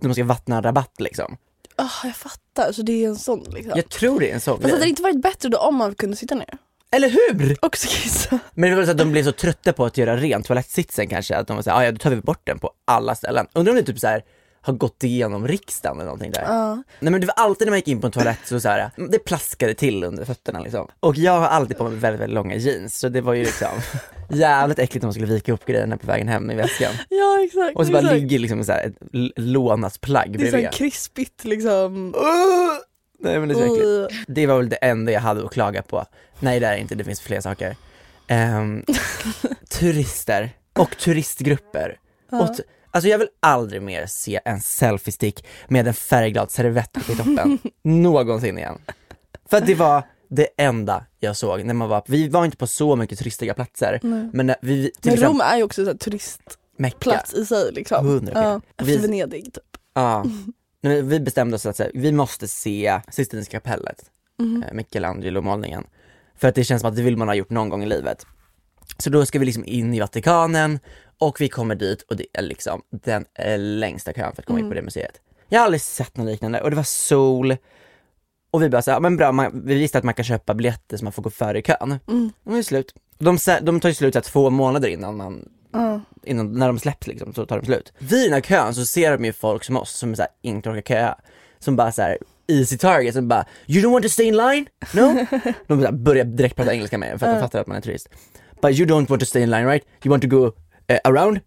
[0.00, 1.36] de ska vattna rabatt liksom.
[1.76, 3.72] Ah, jag fattar, så det är en sån liksom.
[3.76, 5.94] Jag tror det är en sån Fast hade det inte varit bättre då om man
[5.94, 6.58] kunde sitta ner?
[6.90, 7.56] Eller hur?
[7.62, 8.38] Också kissa.
[8.54, 11.36] Men det var så att de blev så trötta på att göra rent toalettsitsen kanske,
[11.36, 13.46] att de var såhär, "Ah, ja då tar vi bort den på alla ställen.
[13.52, 14.22] Undrar om det typ så här
[14.60, 16.74] har gått igenom riksdagen eller någonting där.
[17.00, 18.90] Nej men det var alltid när man gick in på en toalett så, så här,
[19.10, 20.88] det plaskade till under fötterna liksom.
[21.00, 23.68] Och jag har alltid på mig väldigt, väldigt långa jeans, så det var ju liksom
[24.30, 26.92] jävligt äckligt om man skulle vika upp grejerna på vägen hem i väskan.
[27.08, 27.76] Ja exakt.
[27.76, 28.14] Och så bara exakt.
[28.14, 28.96] ligger liksom så här ett
[29.36, 30.72] lånat plagg Det är bredvid.
[30.72, 32.14] så krispigt liksom.
[33.20, 33.86] Nej men det är så äckligt.
[33.88, 34.34] Uh.
[34.34, 36.04] Det var väl det enda jag hade att klaga på.
[36.40, 37.76] Nej det är inte, det finns fler saker.
[38.28, 38.84] ehm,
[39.70, 41.98] turister och turistgrupper.
[42.30, 47.12] Och t- alltså jag vill aldrig mer se en selfiestick med en färgglad servett uppe
[47.12, 48.78] i toppen, någonsin igen.
[49.50, 52.66] För att det var det enda jag såg när man var, vi var inte på
[52.66, 53.98] så mycket turistiga platser,
[54.32, 58.06] men när vi, Men Rom är ju också en turistplats i sig liksom.
[58.08, 59.64] 100 Ja, efter Vi- Venedig typ.
[59.94, 60.24] Ja.
[60.82, 64.04] Nej, men Vi bestämde oss att så här, vi måste se Sistinska kapellet,
[64.66, 65.84] eh, Michelangelo-målningen.
[66.36, 68.26] För att det känns som att det vill man ha gjort någon gång i livet.
[68.98, 70.78] Så då ska vi liksom in i Vatikanen
[71.18, 74.58] och vi kommer dit och det är liksom den eh, längsta kön för att komma
[74.58, 75.20] in på det museet.
[75.48, 77.56] Jag har aldrig sett något liknande och det var sol
[78.50, 80.54] och vi bara så här, ja, men bra, man, vi visste att man kan köpa
[80.54, 81.98] biljetter så man får gå före i kön.
[82.08, 82.32] Mm.
[82.44, 82.94] De är slut.
[83.18, 86.00] De, de tar ju slut så här, två månader innan man Ja.
[86.22, 87.92] innan, när de släpps liksom, så tar de slut.
[87.98, 90.70] Vid den här kön så ser de ju folk som oss som så här, inte
[90.70, 91.18] orkar köa,
[91.58, 94.66] som bara så här easy target, som bara You don't want to stay in line?
[94.94, 95.26] No?
[95.66, 98.08] de börjar direkt prata engelska med för att de fattar att man är turist.
[98.62, 99.84] But you don't want to stay in line right?
[100.04, 100.52] You want to go
[100.88, 101.40] eh, around?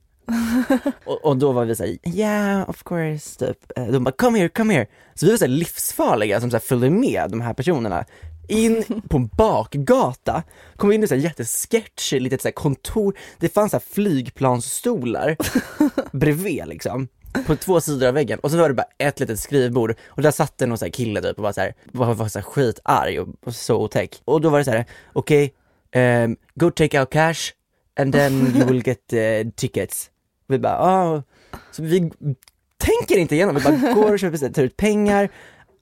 [1.05, 3.77] och, och då var vi såhär, yeah of course, typ.
[3.77, 4.87] Eh, De bara come here, come here.
[5.13, 8.05] Så vi var såhär livsfarliga som så här följde med de här personerna
[8.47, 10.43] in på en bakgata,
[10.75, 15.37] kom in i så här jättesketchy litet så här kontor, det fanns så här flygplansstolar
[16.17, 17.07] bredvid liksom.
[17.47, 20.31] På två sidor av väggen och så var det bara ett litet skrivbord och där
[20.31, 23.19] satt det någon så kille typ och var så här, var, var så här skitarg
[23.19, 24.21] och, och så otäck.
[24.25, 25.53] Och då var det så här: okej,
[25.91, 27.51] ehm, go take out cash
[27.99, 30.09] and then you will get eh, tickets.
[30.47, 31.23] Vi bara, ah.
[31.71, 32.11] Så vi
[32.77, 35.29] tänker inte igenom, vi bara går och köper, tar ut pengar.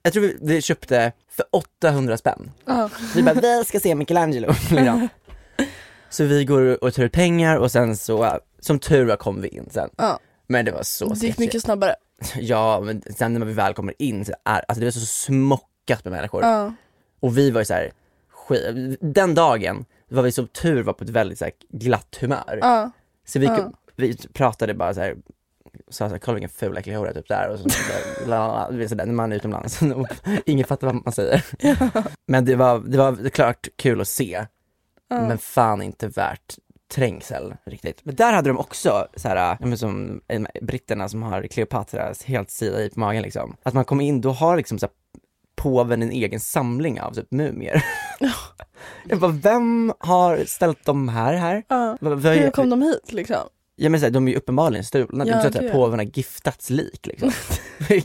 [0.04, 2.52] Jag tror vi, vi köpte för 800 spänn.
[2.66, 2.90] Ja.
[3.16, 4.48] Vi bara, vi ska se Michelangelo.
[4.72, 5.08] Liksom.
[6.10, 9.48] Så vi går och tar ut pengar och sen så, som tur var kom vi
[9.48, 9.90] in sen.
[9.98, 10.20] Ja.
[10.48, 11.96] Men det var så Det gick mycket snabbare.
[12.36, 16.04] Ja, men sen när vi väl kommer in så är, alltså det var så smockat
[16.04, 16.74] med människor.
[17.20, 17.92] Och vi var ju så här,
[19.00, 22.60] den dagen var vi som tur var på ett väldigt så här, glatt humör.
[22.62, 22.92] Ja.
[23.26, 23.72] Så vi, Ja.
[23.96, 25.16] vi pratade bara så här
[25.90, 27.70] sa såhär, kolla vilken ful äcklig hora typ där och så,
[28.72, 29.80] vet sådär, när man är utomlands
[30.46, 31.46] ingen fattar vad man säger.
[32.28, 34.46] Men det var, det var klart kul att se,
[35.10, 36.56] men fan inte värt
[36.94, 38.06] trängsel riktigt.
[38.06, 40.22] Men där hade de också så här, ja, men som
[40.62, 43.56] britterna som har Kleopatras helt sida i på magen liksom.
[43.64, 44.94] Att man kommer in, då har liksom så här,
[45.56, 47.84] påven en egen samling av typ mumier.
[49.10, 51.64] Jag bara, vem har ställt dem här här?
[51.68, 51.98] Ja.
[52.02, 53.38] Hur kom de hit liksom?
[53.76, 55.72] Ja men så här, de är ju uppenbarligen stulna, det är Ja, inte så att
[55.72, 57.32] påven har giftats lik liksom.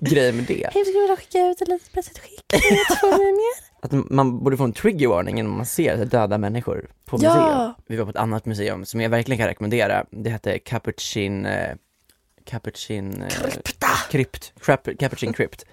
[0.01, 0.69] Grejen med det?
[0.75, 2.41] Hur skulle du skicka ut ett litet presentskick?
[3.83, 7.35] Att man borde få en trigger warning när man ser döda människor på Ja.
[7.35, 7.75] museum.
[7.87, 10.05] Vi var på ett annat museum som jag verkligen kan rekommendera.
[10.11, 11.75] Det hette Capuchin, eh,
[12.45, 13.51] Capuchin, eh,
[14.11, 15.65] Krypt, Crap- Capuchin Crypt.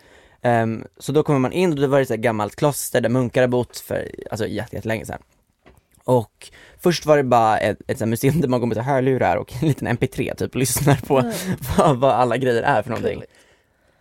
[0.42, 3.10] Ehm, så då kommer man in och då var det så här gammalt kloster där
[3.10, 5.22] munkar har bott för, alltså jätte- jättelänge sedan.
[6.04, 9.68] Och först var det bara ett, ett museum där man går med hörlurar och en
[9.68, 11.16] liten mp3 typ och lyssnar på
[11.78, 13.24] vad, vad alla grejer är för någonting.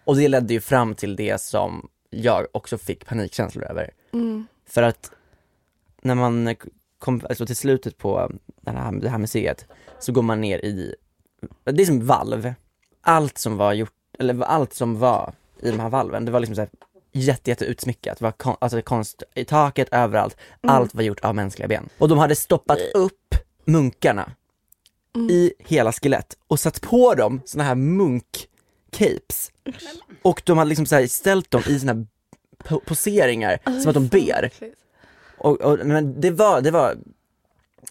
[0.05, 3.91] Och det ledde ju fram till det som jag också fick panikkänslor över.
[4.13, 4.47] Mm.
[4.69, 5.11] För att
[6.03, 6.57] när man
[6.99, 9.67] kom alltså till slutet på det här, det här museet
[9.99, 10.95] så går man ner i,
[11.65, 12.55] det är som valv.
[13.01, 16.55] Allt som var gjort, eller allt som var i de här valven, det var liksom
[16.55, 16.71] så här
[17.13, 18.19] jätte, jätte utsmyckat.
[18.19, 20.37] Det var kon, alltså konst i taket, överallt.
[20.61, 21.89] Allt var gjort av mänskliga ben.
[21.99, 24.33] Och de hade stoppat upp munkarna
[25.31, 29.51] i hela skelett och satt på dem såna här munk-capes.
[30.23, 32.07] Och de hade liksom så ställt dem i såna
[32.65, 34.51] po- poseringar, som att de ber.
[35.39, 36.97] Och, och, men det var, det var,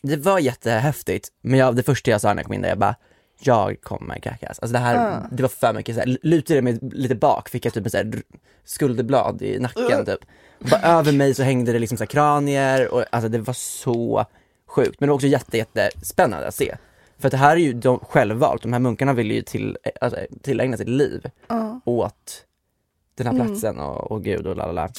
[0.02, 2.80] det var jättehäftigt, men jag, det första jag sa när jag kom in där, jag
[2.80, 2.96] bara,
[3.40, 4.60] jag kommer kräkas.
[4.60, 7.74] Alltså det här, det var för mycket så här, lutade mig lite bak, fick jag
[7.74, 8.22] typ en så här r-
[8.66, 10.20] skulderblad i nacken typ.
[10.60, 14.26] Bara över mig så hängde det liksom så här kranier och alltså det var så
[14.68, 16.76] sjukt, men det var också jätte, jättespännande att se.
[17.18, 20.20] För att det här är ju de självvalt, de här munkarna ville ju till, alltså,
[20.42, 21.26] tillägna sitt liv
[21.86, 22.46] åt
[23.16, 24.90] den här platsen och, och gud och lalala.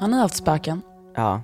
[0.00, 0.82] Har ni haft spöken?
[1.14, 1.42] Ja.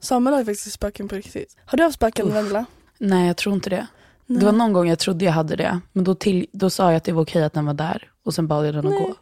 [0.00, 1.56] Samuel har ju faktiskt spöken på riktigt.
[1.64, 2.64] Har du haft spöken Vendela?
[2.98, 3.86] Nej, jag tror inte det.
[4.26, 6.96] Det var någon gång jag trodde jag hade det, men då, till, då sa jag
[6.96, 9.14] att det var okej att den var där och sen bad jag den att gå.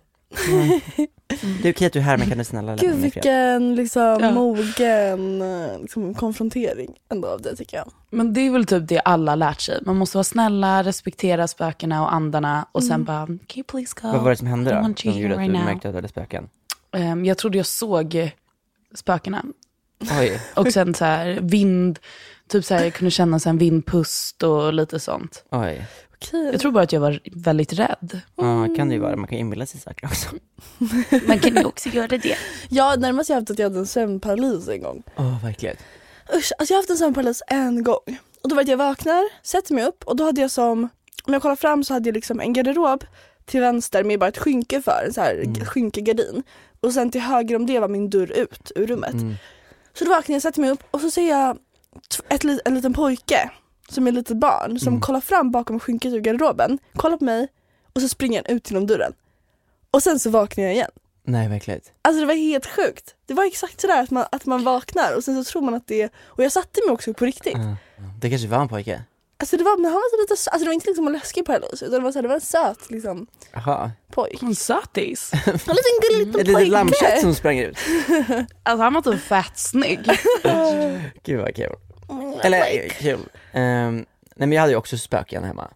[1.63, 3.11] Det är okej att du är här men kan du snälla lämna Gud mig i
[3.11, 3.25] fred?
[3.25, 4.31] vilken liksom Ja.
[4.31, 5.39] mogen
[5.81, 7.91] liksom, konfrontering ändå av det tycker jag.
[8.11, 9.83] Men det är väl typ det alla har lärt sig.
[9.87, 14.09] Man måste vara snälla, respektera spökena och andarna och sen bara, can you please go?
[14.09, 14.95] Vad var det som hände då?
[14.97, 16.49] Som gjorde att du right märkte att du hade spöken?
[16.93, 18.31] Ehm, jag trodde jag såg
[18.95, 19.45] spökena.
[20.01, 21.99] Oj, Och sen så här vind,
[22.49, 25.45] typ så här, jag kunde känna så här en vindpust och lite sånt.
[25.51, 25.87] oj.
[26.17, 26.51] Okej.
[26.53, 28.21] Jag tror bara att jag var väldigt rädd.
[28.37, 29.17] Ja, kan det ju vara.
[29.17, 30.29] Man kan inbilla sig saker också.
[31.27, 32.37] Man kan ju också göra det.
[32.69, 35.03] Ja närmast jag haft att jag hade en sömnparalys en gång.
[35.17, 35.77] Åh, verkligen.
[36.35, 38.19] Usch, alltså jag har haft en sömnparalys en gång.
[38.43, 40.89] Och då var det att jag vaknar, sätter mig upp och då hade jag som,
[41.25, 43.05] om jag kollar fram så hade jag liksom en garderob
[43.45, 45.65] till vänster med bara ett skynke för, en så här mm.
[45.65, 46.43] skynkegardin.
[46.81, 49.13] Och sen till höger om det var min dörr ut ur rummet.
[49.13, 49.35] Mm.
[49.99, 51.59] Så då vaknar jag, sätter mig upp och så ser jag
[52.29, 53.51] ett, en liten pojke
[53.89, 55.01] som är ett litet barn som Mm.
[55.01, 57.49] kollar fram bakom skynket ur garderoben, kollar på mig
[57.93, 59.13] och så springer han ut genom dörren.
[59.91, 60.91] Och sen så vaknar jag igen.
[61.25, 61.81] Nej, verkligen.
[62.03, 63.15] Alltså det var helt sjukt.
[63.27, 65.87] Det var exakt sådär att man, att man vaknar och sen så tror man att
[65.87, 67.57] det är, och jag satte mig också på riktigt.
[67.57, 67.77] Ja.
[68.21, 69.03] Det kanske var en pojke.
[69.39, 71.47] Alltså det var, men han var så lite, alltså det var inte liksom en läskig
[71.47, 73.91] paralys utan det var, så här, det var en söt liksom Jaha.
[74.13, 74.43] pojk.
[74.43, 75.33] En sötis.
[75.47, 76.71] En liten gullig liten Ett litet pojke.
[76.71, 77.77] lammkött som sprang ut.
[78.63, 80.01] Alltså han var typ fett snygg.
[81.23, 81.73] Gud vad kul.
[82.43, 83.21] Eller kul.
[83.53, 83.97] Ehm,
[84.37, 85.71] nej men jag hade ju också spöken hemma.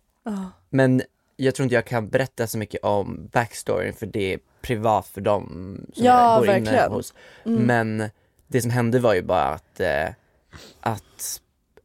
[0.71, 1.03] Men
[1.37, 5.21] jag tror inte jag kan berätta så mycket om backstoryn för det är privat för
[5.21, 5.47] dem
[5.95, 6.93] som Ja, jag går inne verkligen.
[6.93, 7.15] hos.
[7.47, 7.63] Mm.
[7.63, 8.11] Men
[8.47, 10.09] det som hände var ju bara att, eh,
[10.81, 11.41] att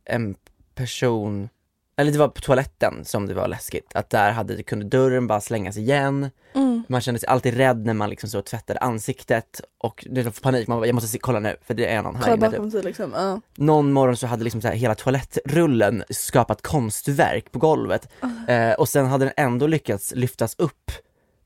[0.06, 0.36] en
[0.76, 1.50] person,
[1.98, 5.42] eller det var på toaletten som det var läskigt, att där hade, kunde dörren bara
[5.42, 6.84] slängas igen, Mm.
[6.90, 10.68] man kände sig alltid rädd när man liksom så tvättade ansiktet och det var panik,
[10.68, 12.72] man bara, jag måste se, kolla nu för det är någon här Kolla inne typ.
[12.72, 13.12] sig liksom.
[13.16, 13.42] Ja.
[13.58, 18.10] Någon morgon så hade liksom så här hela toalettrullen skapat konstverk på golvet
[18.48, 20.92] eh, och sen hade den ändå lyckats lyftas upp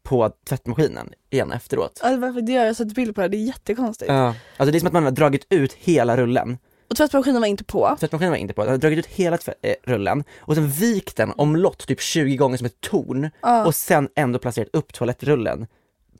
[0.04, 2.00] på tvättmaskinen igen efteråt.
[2.04, 4.12] Alltså, varför det har jag sett bild på det det är jättekonstigt.
[4.12, 4.36] Ja.
[4.58, 6.58] Alltså det är som att man har dragit ut hela rullen,
[6.90, 7.96] Och tvättmaskinen var inte på.
[8.00, 11.34] tvättmaskinen var inte på, den hade dragit ut hela eh, rullen och sen vikt den
[11.38, 15.68] omlott typ 20 gånger som ett torn Ja, och sen ändå placerat upp toalettrullen.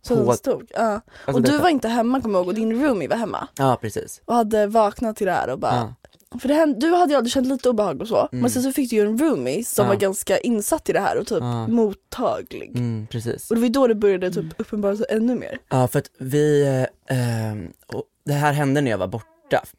[0.02, 0.72] så på- den stod.
[0.74, 0.80] Ja.
[0.92, 3.48] Alltså och du detta- var inte hemma kommer jag ihåg och din roomie var hemma.
[3.58, 4.22] Ja precis.
[4.26, 5.94] Och hade vaknat till det här och bara Ja.
[6.40, 8.42] För det hände, du hade ju aldrig känt lite obehag och så, Mm.
[8.42, 9.90] men sen så fick du ju en roomie som Ja.
[9.90, 11.68] var ganska insatt i det här och typ Ja.
[11.68, 12.70] mottaglig.
[12.78, 13.50] Mm, precis.
[13.52, 15.58] Och det var ju då det började typ uppenbara sig ännu mer.
[15.70, 16.64] Ja för att vi,
[17.10, 19.26] eh, och det här hände när jag var borta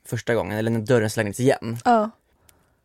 [0.05, 1.79] första gången, eller när dörren slängdes igen.
[1.85, 2.11] Ja.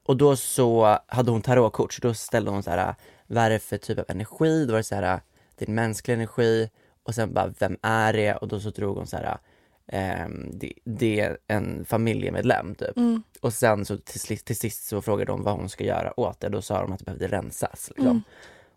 [0.06, 2.96] Och då så hade hon tarotkort, så då ställde hon så här,
[3.28, 4.66] vad är det för typ av energi?
[4.66, 5.20] Då var det så här,
[5.56, 6.70] det är en mänsklig energi
[7.04, 8.34] och sen bara, vem är det?
[8.34, 9.38] Och då så drog hon så här,
[9.88, 12.98] ehm, det, det är en familjemedlem typ.
[12.98, 13.24] Mm.
[13.42, 16.50] Och sen så till, till sist så frågade de vad hon ska göra åt det,
[16.50, 17.90] då sa de att det behövde rensas.
[17.90, 18.06] Liksom.
[18.06, 18.22] Mm.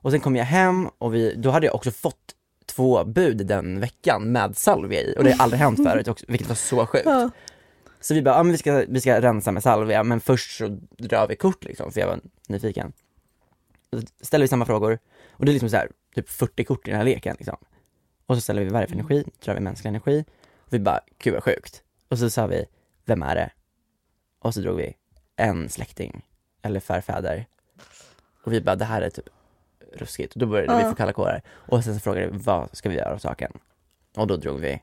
[0.00, 2.34] Och sen kom jag hem och vi, då hade jag också fått
[2.66, 6.54] två bud den veckan med salvia i och det har aldrig hänt förut vilket var
[6.54, 7.06] så sjukt.
[7.06, 7.30] Ja.
[8.00, 10.78] Så vi bara, ja men vi ska, vi ska rensa med salvia men först så
[10.98, 12.92] drar vi kort liksom, för jag var nyfiken.
[13.92, 14.98] Så ställer vi samma frågor
[15.32, 17.56] och det är liksom så här, typ 40 kort i den här leken liksom.
[18.26, 20.24] Och så ställer vi det för energi, drar vi mänsklig energi.
[20.58, 21.82] Och vi bara, gud vad sjukt.
[22.08, 22.64] Och så sa vi,
[23.04, 23.50] vem är det?
[24.38, 24.94] Och så drog vi
[25.36, 26.26] en släkting,
[26.62, 27.46] eller förfäder.
[28.44, 29.28] Och vi bara, det här är typ
[29.92, 30.32] ruskigt.
[30.32, 30.90] Och då började vi Ja.
[30.90, 31.42] få kalla kårar.
[31.48, 33.52] Och sen så frågade vi, vad ska vi göra åt saken?
[34.16, 34.80] Och då drog vi,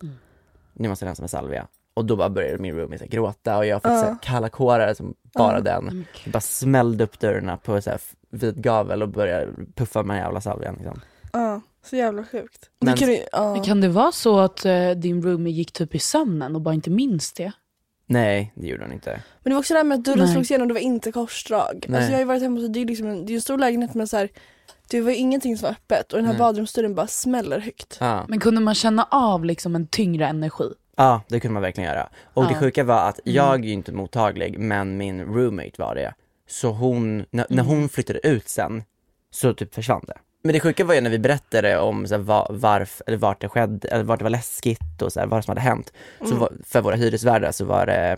[0.74, 1.68] ni måste rensa med salvia.
[1.96, 5.56] Och då bara började min roomie gråta och jag fick här kalla kårar som bara
[5.58, 5.62] Ja.
[5.62, 6.06] den.
[6.24, 10.42] Jag bara smällde upp dörrarna på så här vid gavel och började puffa med jävla
[10.42, 11.02] salvian liksom.
[11.34, 12.70] Ja, så jävla sjukt.
[12.80, 13.64] Men- det kan ju, ja.
[13.64, 16.90] Kan det vara så att eh, din roomie gick typ i sömnen och bara inte
[16.90, 17.52] minns det?
[18.08, 19.10] Nej, det gjorde hon inte.
[19.12, 20.34] Men det var också det här med att dörren Nej.
[20.34, 21.86] slogs igen och det var inte korsdrag.
[21.88, 21.98] Nej.
[21.98, 23.58] Alltså jag har ju varit hemma hos det är liksom en, det är en stor
[23.58, 24.30] lägenhet men så här,
[24.90, 27.98] det var ju ingenting som var öppet och den här badrumsdörren bara smäller högt.
[28.00, 28.26] Ja.
[28.30, 30.70] Men kunde man känna av liksom en tyngre energi?
[30.96, 32.10] Ja, det kunde man verkligen göra.
[32.34, 33.36] Och det sjuka var att Mm.
[33.36, 36.14] jag är ju inte mottaglig, men min roommate var det.
[36.48, 37.66] Så hon, när, när Mm.
[37.66, 38.84] hon flyttade ut sen,
[39.32, 40.18] så typ försvann det.
[40.44, 43.42] Men det sjuka var ju när vi berättade om så här, var, varf, eller vart
[43.42, 45.94] det skedde, eller vart det var läskigt och så här, vad som hade hänt.
[46.20, 46.40] Så Mm.
[46.40, 48.18] var, för våra hyresvärdar så var det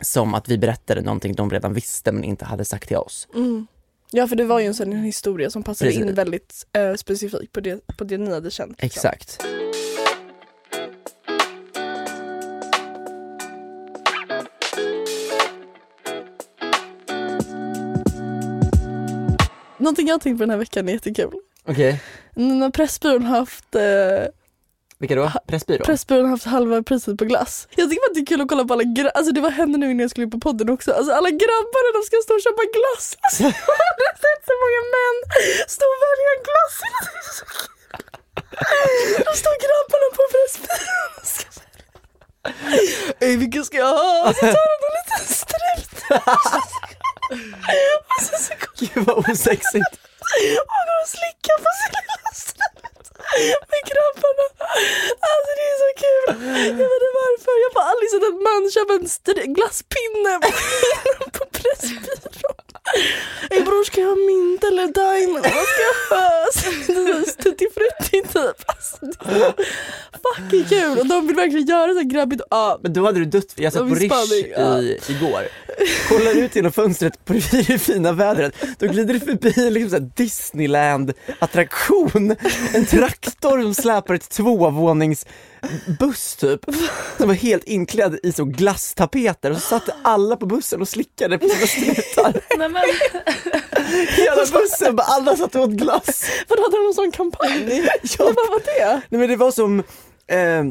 [0.00, 3.28] som att vi berättade någonting de redan visste men inte hade sagt till oss.
[3.34, 3.66] Mm.
[4.10, 6.06] Ja för det var ju en sån historia som passade Precis.
[6.06, 8.82] in väldigt eh, specifikt på det, på det ni hade känt.
[8.82, 8.86] liksom.
[8.86, 9.44] Exakt.
[19.84, 21.34] Någonting jag har tänkt på den här veckan är jättekul.
[21.68, 21.92] Okej,
[22.34, 24.24] När Pressbyrån har haft eh,
[24.98, 25.32] vilka då?
[25.50, 25.84] Pressbyrån?
[25.88, 27.68] Pressbyrån har haft halva priset på glass.
[27.80, 29.50] Jag tycker bara att det är kul att kolla på alla grabbar, alltså det var
[29.60, 32.32] hände nu innan jag skulle på podden också, alltså alla grabbar när de ska stå
[32.38, 33.04] och köpa glass.
[33.24, 35.16] Alltså, jag har aldrig sett så många män
[35.76, 36.74] stå och välja glass.
[37.10, 37.70] Det är så kul.
[39.28, 43.26] Då står grabbarna på Pressbyrån och ska välja.
[43.26, 44.12] Ey vilken ska jag ha?
[44.28, 45.94] Och så tar de en liten strut.
[47.30, 49.92] Och så, så går Gud vad osexigt.
[50.60, 52.93] och går och slickar på sin lilla strut
[53.72, 54.46] med grabbarna.
[55.30, 56.26] Alltså det är så kul.
[56.80, 57.54] Jag vet inte varför.
[57.64, 58.92] Jag har aldrig sett en man köpa
[59.44, 60.32] en glasspinne
[61.36, 62.64] på, Pressbyrån.
[63.50, 67.24] Ey bror ska jag ha mint eller diamond, vad ska jag ha?
[67.42, 68.64] Tutti frutti typ.
[68.66, 69.54] Alltså, det är
[70.22, 72.42] fucking kul och de vill verkligen göra så grabbigt.
[72.50, 75.48] Ja, Men då hade du dött, jag satt Ja, på Rish i, igår,
[76.08, 81.12] kollar ut genom fönstret på det fina vädret, då glider det förbi liksom så Disneyland
[81.38, 82.36] attraktion,
[82.74, 82.86] en
[83.20, 85.26] traktor som släpar ett tvåvånings
[85.98, 86.60] buss typ,
[87.16, 91.38] som var helt inklädd i så glasstapeter och så satt alla på bussen och slickade
[91.38, 91.94] på sina.
[92.58, 92.82] Nej, men,
[94.16, 96.30] Hela bussen, bara alla satt och åt glass.
[96.48, 97.86] vadå hade de någon sån kampanj?
[98.18, 98.24] Ja.
[98.24, 99.00] Vad var det?
[99.08, 99.78] Nej men det var som,
[100.26, 100.64] eh,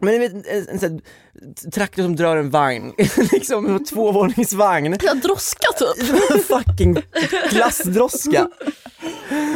[0.00, 2.92] men ni vet en, en sån här traktor som drar en vagn,
[3.32, 4.96] liksom en tvåvåningsvagn.
[5.02, 6.46] Ja, droska typ.
[6.46, 7.02] fucking
[7.50, 8.48] glassdroska.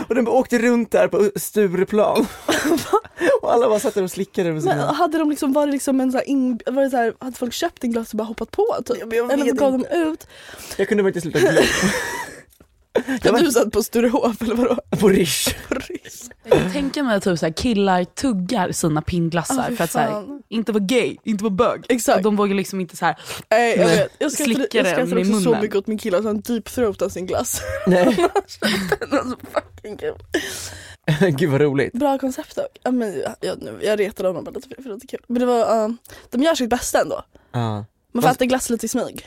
[0.08, 2.26] Och den åkte runt där på Stureplan.
[3.42, 4.92] Och alla bara satt där och slickade Men sina...
[4.92, 7.36] hade de liksom, var det liksom en så här, in, var det så här, hade
[7.36, 9.04] folk köpt en glass och bara hoppat på typ?
[9.06, 10.26] Men Eller gav de ut?
[10.76, 11.38] Jag kunde bara inte sluta
[12.92, 13.38] glömma.
[13.38, 14.76] Ja, du satt på Sturehof eller vadå?
[15.00, 15.48] På Rish.
[16.44, 19.84] jag kan tänka mig att typ så här, killar tuggar sina pingglassar Ah, fy för
[19.84, 21.84] att så här, inte vara gay, inte vara bög.
[21.88, 22.16] Exakt.
[22.16, 23.16] Och de vågar liksom inte så här.
[23.50, 25.60] Nej jag vet, jag skrattade, Slicka jag i också så munnen.
[25.60, 27.62] mycket åt min kille, så han deep throatade sin glass.
[27.86, 28.66] Nej, så
[31.30, 31.92] gud vad roligt.
[31.92, 32.78] Bra koncept dock.
[32.82, 35.20] Ja, men, jag, jag, jag retade honom bara lite för det var kul.
[35.26, 35.94] Men det var, uh,
[36.30, 37.22] de gör sitt bästa ändå.
[37.52, 37.84] Ja.
[38.12, 39.26] Man får äta glass lite i smyg.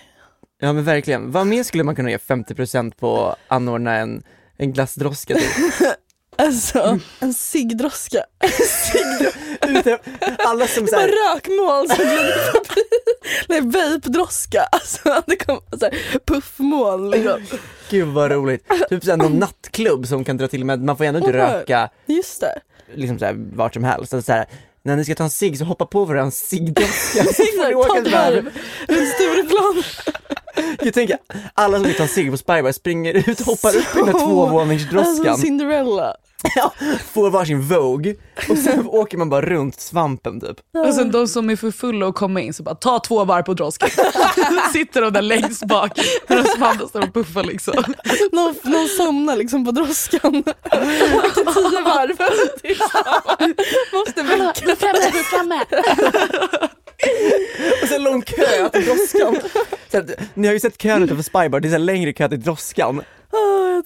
[0.65, 4.23] Ja men verkligen, vad mer skulle man kunna ge 50% på att anordna en,
[4.58, 5.47] en glassdroska till?
[6.38, 8.23] Alltså en ciggdroska.
[10.38, 12.82] Alla som såhär, rökmål som glider förbi.
[13.47, 14.63] Nej vape-droska.
[14.71, 17.41] Alltså det kom så här, puffmoln liksom.
[17.89, 18.65] gud vad roligt.
[18.89, 22.41] Typ såhär någon nattklubb som kan dra till med, man får ändå inte röka Just
[22.41, 22.60] det.
[22.93, 24.12] liksom såhär vart som helst.
[24.12, 24.45] Så såhär,
[24.85, 26.31] när ni ska ta en cigg så hoppa på varandra
[27.75, 28.49] åka ta ett varv.
[28.87, 29.83] runt Stureplan.
[30.81, 31.17] Jag tänker,
[31.53, 34.13] alla som vill ta en cigg på Spybar springer ut, hoppar upp i den här
[34.25, 36.15] tvåvåningsdroskan, Alltså Cinderella.
[37.13, 38.15] får varsin Vogue
[38.49, 40.58] och sen åker man bara runt svampen typ.
[40.88, 43.43] Och sen de som är för fulla och kommer in så bara ta två varv
[43.43, 43.89] på droskan.
[44.73, 47.73] Sitter de där längst bak medan andra står och puffar liksom.
[48.31, 50.36] Någon, någon somnar liksom på droskan.
[50.36, 52.17] Åker tio varv.
[53.93, 54.65] Måste väcka.
[54.65, 55.65] Nu är framme, nu är framme.
[57.81, 59.38] Och sen lång kö till droskan.
[59.91, 60.03] Så
[60.34, 63.01] ni har ju sett kön utanför Spybar, det är så längre kö till droskan.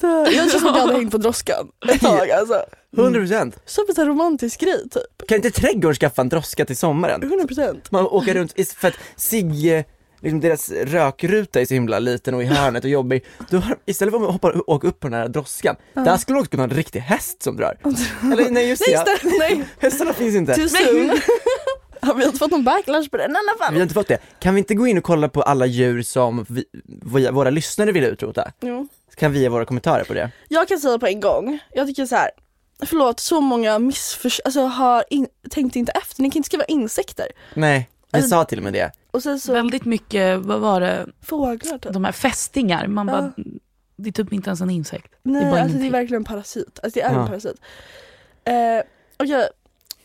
[0.02, 2.64] Åh, jag känns som att jag hade hängt på droskan ett tag alltså.
[2.98, 3.54] 100%.
[3.66, 5.28] Som en sån här romantisk grej typ.
[5.28, 7.22] Kan inte trädgården skaffa en droska till sommaren?
[7.24, 7.80] 100%.
[7.90, 9.84] Man åker runt, för att Sigge,
[10.22, 13.26] liksom deras rökruta är så himla liten och i hörnet och jobbig.
[13.50, 16.42] Då har, istället för att hoppa åka upp på den här droskan, där skulle man
[16.42, 17.78] också kunna ha en riktig häst som drar.
[18.34, 19.38] Eller nej just det, Nej, just det.
[19.40, 19.64] Nej.
[19.80, 20.56] hästarna finns inte.
[20.56, 21.12] Too soon.
[22.02, 23.74] Har vi inte fått någon backlash på den i alla Vi fall?
[23.74, 24.18] har inte fått det.
[24.40, 26.64] Kan vi inte gå in och kolla på alla djur som vi,
[27.14, 28.52] vi, våra lyssnare vill utrota?
[28.62, 28.88] Jo.
[29.20, 30.32] Kan vi ge våra kommentarer på det?
[30.48, 32.32] Jag kan säga på en gång, jag tycker så här.
[32.86, 37.28] Förlåt, så många missförstånd, alltså har in, tänkt inte efter, ni kan inte skriva insekter.
[37.54, 38.92] Nej, vi Alltså- sa till och med det.
[39.12, 41.94] Och sen så Väldigt mycket, vad var det, fåglar typ.
[41.94, 42.88] de här fästingar.
[42.88, 43.34] Man bara,
[43.96, 45.14] det är typ inte ens en insekt.
[45.24, 46.80] Nej, det är bara alltså det är verkligen en parasit.
[46.84, 47.22] Alltså det är Ja.
[47.22, 47.62] en parasit.
[48.44, 48.54] Eh,
[49.18, 49.48] okej,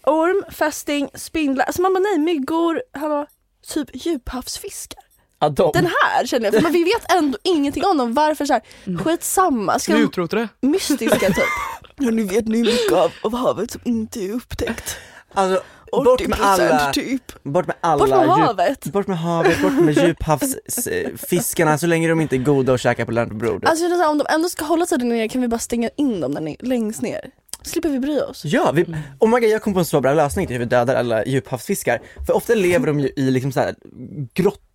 [0.03, 3.27] orm, fästing, spindlar, alltså man bara nej, myggor, hallå,
[3.75, 5.05] typ djuphavsfiskar.
[5.39, 5.71] Ja, de.
[5.75, 8.63] Den här känner jag, för men vi vet ändå ingenting om dem, varför så här,
[9.05, 10.49] skitsamma, ska de utrota det?
[10.61, 11.37] mystiska typ?
[11.97, 14.97] Ja, nu vet ni mycket av, av havet som inte är upptäckt.
[15.35, 17.43] Alltså, bort 80% med alla, typ.
[17.43, 18.85] bort med alla Bort med djup- havet.
[18.85, 23.13] Bort med havet, bort med djuphavsfiskarna så länge de inte är goda och käkar på
[23.13, 23.71] lantbrodet.
[23.71, 26.21] Alltså här, om de ändå ska hålla sig där nere kan vi bara stänga in
[26.21, 27.31] dem där nere, längst ner.
[27.63, 28.45] Slipper vi bry oss.
[28.45, 28.83] Ja, vi,
[29.21, 31.25] oh my God, jag kom på en så bra lösning till hur vi dödar alla
[31.27, 32.01] djuphavsfiskar.
[32.27, 33.75] För ofta lever de ju i liksom så här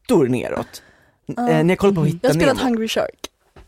[0.09, 0.83] grottor neråt.
[1.27, 2.69] Eh, när jag kollar på Hitta Jag har spelat Nemo.
[2.69, 3.27] Hungry Shark.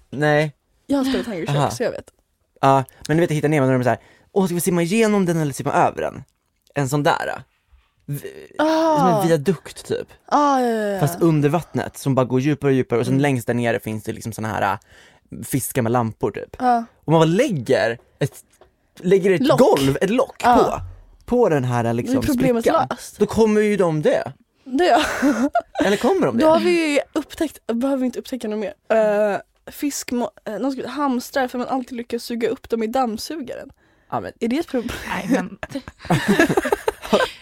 [0.10, 0.52] Nej,
[0.88, 1.72] Jag har spelat Hungry Shark Aha.
[1.72, 2.06] så jag vet.
[2.62, 4.00] ja, men du vet Hitta Nemo när de är såhär,
[4.32, 6.24] åh ska vi simma igenom den eller simma över den?
[6.76, 7.44] En sån där.
[8.58, 9.00] ah.
[9.00, 11.00] Som en viadukt typ, Ah, ja, ja, ja.
[11.00, 13.14] fast under vattnet som bara går djupare och djupare och Mm.
[13.18, 14.80] sen längst där nere finns det liksom såna här ah,
[15.44, 16.56] fiskar med lampor typ.
[16.60, 16.84] Ja.
[17.06, 18.34] Och man bara lägger ett,
[19.00, 19.60] lägger ett Lock.
[19.60, 20.56] golv, ett lock Ja.
[20.58, 20.80] på,
[21.26, 22.88] på den här är liksom problemet sprickan.
[22.90, 23.20] löst.
[23.20, 24.24] Då kommer ju de dö.
[24.64, 25.04] Det ja.
[25.86, 26.44] Eller kommer de det?
[26.44, 28.74] Då har vi upptäckt, behöver vi inte upptäcka något mer.
[29.34, 29.40] Uh,
[29.72, 33.70] fisk, uh, någon skulle, hamstrar för man alltid lyckas suga upp dem i dammsugaren.
[34.12, 34.96] Ja, men, Är det ett problem?
[35.10, 35.58] Nej men.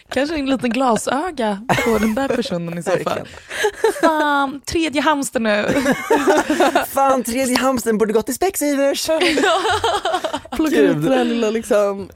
[0.08, 3.28] Kanske en liten glasöga på den där personen i så fall.
[4.00, 5.82] Fan, tredje hamster nu.
[6.86, 9.06] Fan, tredje hamsten borde gått till Specsavers!
[10.50, 12.08] Plocka ut den här lilla liksom,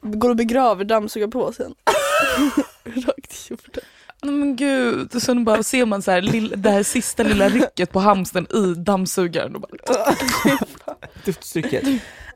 [0.00, 1.74] går och begraver dammsugarpåsen.
[2.84, 3.84] Rakt i jorden.
[4.26, 8.00] Men gud, och sen bara ser man så här, det här sista lilla rycket på
[8.00, 9.54] hamstern i dammsugaren.
[9.54, 9.70] Och bara,
[11.24, 11.82] Duftstycket.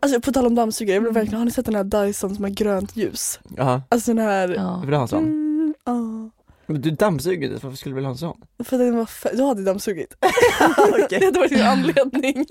[0.01, 2.45] Alltså på tal om dammsugare, jag vill verkligen, har ni sett den här Dyson som
[2.45, 3.41] har grönt ljus?
[3.57, 4.49] Jaha, Alltså den här...
[4.49, 4.77] Ja.
[4.81, 5.25] vill du ha en sån?
[5.25, 6.31] Mm, ja.
[6.67, 8.41] Men du dammsuger varför skulle du vilja ha en sån?
[8.65, 10.15] För den var fe- du hade dammsugit.
[10.79, 11.07] Okej.
[11.21, 12.47] Det hade varit din anledning.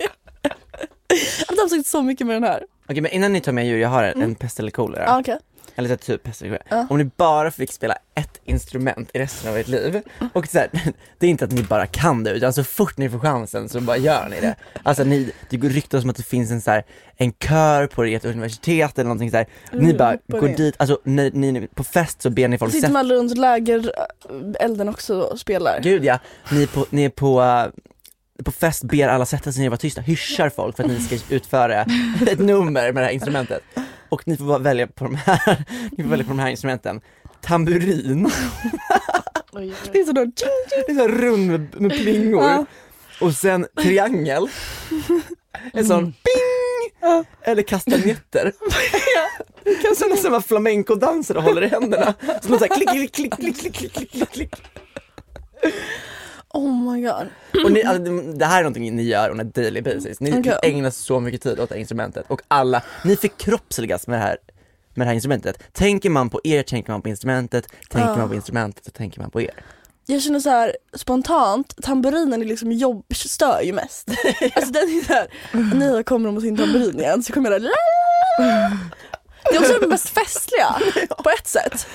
[1.40, 2.64] Jag har dammsugit så mycket med den här.
[2.90, 5.04] Okej men innan ni tar med djur, jag har en, en pest eller kolera.
[5.04, 5.38] Ja, okej.
[5.80, 6.28] Eller så typ.
[6.70, 6.88] Ja.
[6.90, 10.02] Om ni bara fick spela ett instrument i resten av ert liv,
[10.34, 10.70] och så här,
[11.18, 13.82] det är inte att ni bara kan det, utan så fort ni får chansen så
[13.82, 14.56] bara gör ni det.
[14.84, 16.84] Alltså ni, det går ryktas om att det finns en så här,
[17.18, 19.48] en kör på ert universitet eller någonting så här.
[19.72, 23.10] ni bara går dit, alltså ni, ni, på fest så ber ni folk Sitter man
[23.10, 25.80] runt lägerelden också och spelar?
[25.84, 26.20] Gud ja,
[26.52, 29.72] ni är på, ni är på, eh, på fest ber alla sätta sig ner och
[29.72, 31.82] vara tysta, hyschar folk för att ni ska utföra
[32.32, 33.62] ett nummer med det här instrumentet
[34.10, 35.66] och ni får bara välja på de här,
[35.98, 37.02] ni får välja på de här instrumenten.
[37.42, 38.32] Tamburin.
[39.92, 40.32] det är sådär,
[40.86, 42.66] det är sådär rund med, med plingor.
[43.22, 44.48] Och sen triangel.
[45.74, 47.12] En sån ping!
[47.42, 48.54] Eller kastanjetter.
[49.96, 52.14] Sådana som var flamencodansare håller i händerna.
[52.42, 54.56] Så man såhär klick, klick, klick, klick, klick, klick, klick.
[56.54, 57.28] Oh my god.
[57.66, 60.20] Och ni, alltså, det- här är någonting ni gör on a daily basis.
[60.20, 60.60] Ni Okej.
[60.64, 64.38] ägnar så mycket tid åt det här instrumentet och alla, ni förkroppsligas med det här
[64.94, 65.74] med det här instrumentet.
[65.74, 68.18] Tänker man på er tänker man på instrumentet, tänker Ja.
[68.18, 69.52] man på instrumentet så tänker man på er.
[70.06, 74.08] Jag känner så här spontant, tamburinen är liksom jobb, stör ju mest.
[74.56, 75.28] Alltså den är såhär,
[75.96, 77.72] jag kommer med sin tamburin igen så kommer jag där
[79.50, 80.76] Det är också det mest festliga
[81.24, 81.88] på ett sätt.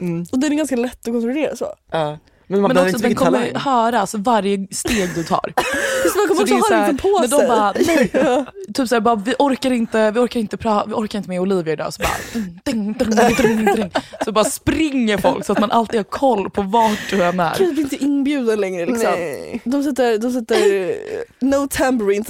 [0.00, 0.26] Mm.
[0.32, 1.74] Och den är ganska lätt att kontrollera så.
[1.90, 2.18] Ja.
[2.48, 3.56] Men man Men också inte den kommer talang.
[3.62, 5.52] höra alltså, varje steg du tar.
[6.04, 7.48] Just, man kommer Så också ha den liksom på när de sig.
[7.48, 8.44] bara, nej,
[8.74, 11.72] typ såhär bara, vi orkar inte, vi orkar inte, pra, vi orkar inte med Olivia
[11.72, 13.90] idag, så bara, ding, ding, ding, ding, ding.
[14.24, 17.54] så bara springer folk så att man alltid har koll på vart du än är.
[17.58, 19.10] Gud, blir inte inbjuden längre liksom.
[19.10, 19.60] Nej.
[19.64, 20.94] De sätter, de sätter eh,
[21.40, 22.26] no tambourines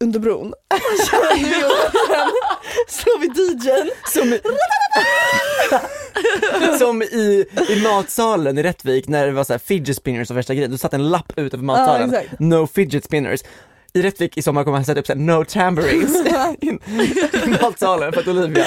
[0.00, 0.54] under bron.
[2.88, 3.90] Slår vi DJn.
[4.12, 4.38] Som,
[6.78, 10.54] som i, i matsalen i Rättvik när det var så här fidget spinners och värsta
[10.54, 12.40] grejen, då satt en lapp utanför matsalen, exakt.
[12.40, 13.40] no fidget spinners.
[13.92, 16.16] I Rättvik i sommar kommer han sätta upp så här, no tambourines
[16.60, 16.78] i,
[17.62, 18.66] matsalen för att Olivia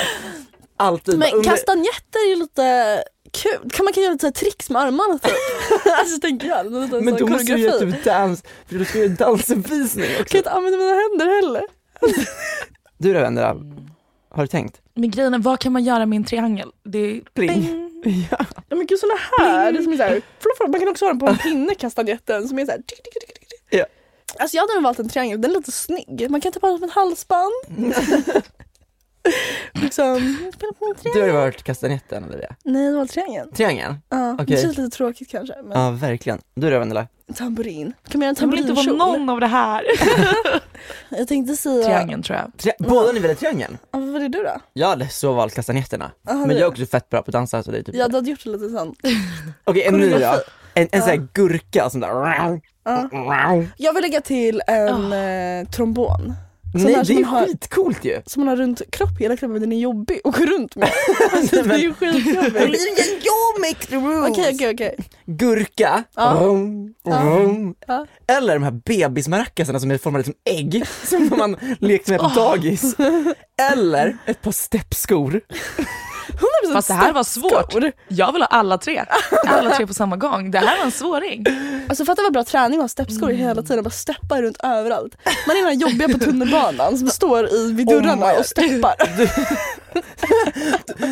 [0.77, 3.69] alltid Men under- kastanjetter är ju lite kul.
[3.73, 5.31] Kan man kan göra lite så tricks med armarna typ?
[5.99, 6.65] alltså tänker jag.
[6.71, 10.05] Lite Men då måste du ju göra typ dans, för du ska göra en dansuppvisning
[10.05, 10.35] Kan också.
[10.37, 11.63] jag inte använda mina händer heller.
[12.97, 13.55] Du då Vendela,
[14.29, 14.81] har du tänkt?
[14.93, 16.71] Men grejen är, vad kan man göra med en triangel?
[16.83, 17.90] Det är Pling.
[18.03, 18.45] Ja.
[18.69, 20.21] Ja men gud såna här, det som är så här
[20.67, 22.77] man kan också ha den på en pinne kastanjetten som är så här.
[22.77, 23.59] tick, tick, tick, tick, tick.
[23.69, 23.85] Ja.
[24.39, 26.27] Alltså jag hade nog valt en triangel, den är lite snygg.
[26.29, 27.51] Man kan typ ha den som ett halsband.
[29.73, 32.55] liksom, på Du har ju varit kastanjetten Olivia.
[32.63, 33.51] Nej jag valde triangeln.
[33.51, 33.95] Triangeln?
[34.09, 34.45] Ja, Okej.
[34.45, 35.55] det känns lite tråkigt kanske.
[35.63, 36.41] Men Ja verkligen.
[36.55, 37.07] Du då Vendela?
[37.33, 37.93] Tamburin.
[38.09, 39.83] Kan man göra en jag vill inte vara någon av det här.
[41.09, 42.51] Jag tänkte säga, Triangeln tror jag.
[42.57, 43.77] Tri- Båda ni ville triangeln?
[43.91, 44.59] ja, vad var det du då?
[44.73, 46.11] Jag hade så valt kastanjetterna.
[46.29, 48.07] Aha, Men jag är också fett bra på att dansa så det är typ Ja
[48.07, 48.99] du hade gjort det lite sånt.
[49.63, 50.33] Okej en ny då.
[50.73, 52.61] En, en sån här gurka som där
[53.77, 56.33] Jag vill lägga till en eh, trombon.
[56.73, 58.21] Nej det är har- skitcoolt ju!
[58.25, 60.89] Som man har runt kropp, hela kroppen, men den är jobbig att gå runt med.
[61.33, 62.55] Alltså, det är ju skitjobbigt.
[63.25, 64.29] you make the rules!
[64.31, 64.95] Okej okej okej.
[65.25, 66.37] Gurka, Ja.
[66.41, 67.75] rum, rum.
[67.87, 68.05] Ja.
[68.27, 72.95] eller de här bebismaracasarna som är formade som ägg, som man lekte med på dagis.
[73.71, 75.41] Eller ett par steppskor.
[76.67, 77.75] 100% Fast det här var svårt.
[78.07, 79.05] Jag vill ha alla tre.
[79.47, 80.51] Alla tre på samma gång.
[80.51, 81.45] Det här var en svåring.
[81.89, 85.15] Alltså fatta vad bra träning att ha steppskor hela tiden, bara steppa runt överallt.
[85.47, 88.95] Man är den här jobbiga på tunnelbanan som står i vid dörrarna Oh och steppar.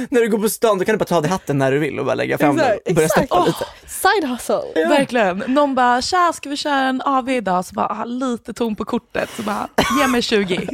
[0.10, 1.80] När du går på stan då kan du bara ta av dig hatten när du
[1.80, 3.28] vill och bara lägga fram den Exakt, och börja exakt.
[3.28, 3.66] steppa Åh, lite.
[3.88, 4.88] Side hustle.
[4.90, 5.44] Verkligen.
[5.48, 7.66] Någon bara, tja ska vi köra en AV idag?
[7.66, 9.30] Så bara, ah, lite tom på kortet.
[9.36, 9.68] Så bara,
[10.02, 10.56] ge mig 20.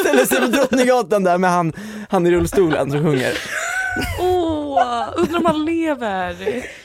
[0.00, 1.72] Ställer sig på Drottninggatan där med han,
[2.08, 3.32] han i rullstolen som sjunger.
[4.20, 6.34] Åh, undrar om han lever.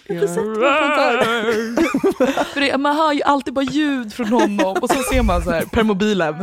[2.53, 5.51] För det, man hör ju alltid bara ljud från honom och så ser man så
[5.51, 6.35] här per mobilen.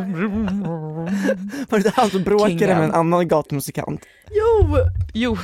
[1.68, 2.78] Var det han som bråkade Kingen.
[2.78, 4.00] med en annan gatumusikant?
[4.30, 4.76] Jo!
[5.14, 5.38] Jo.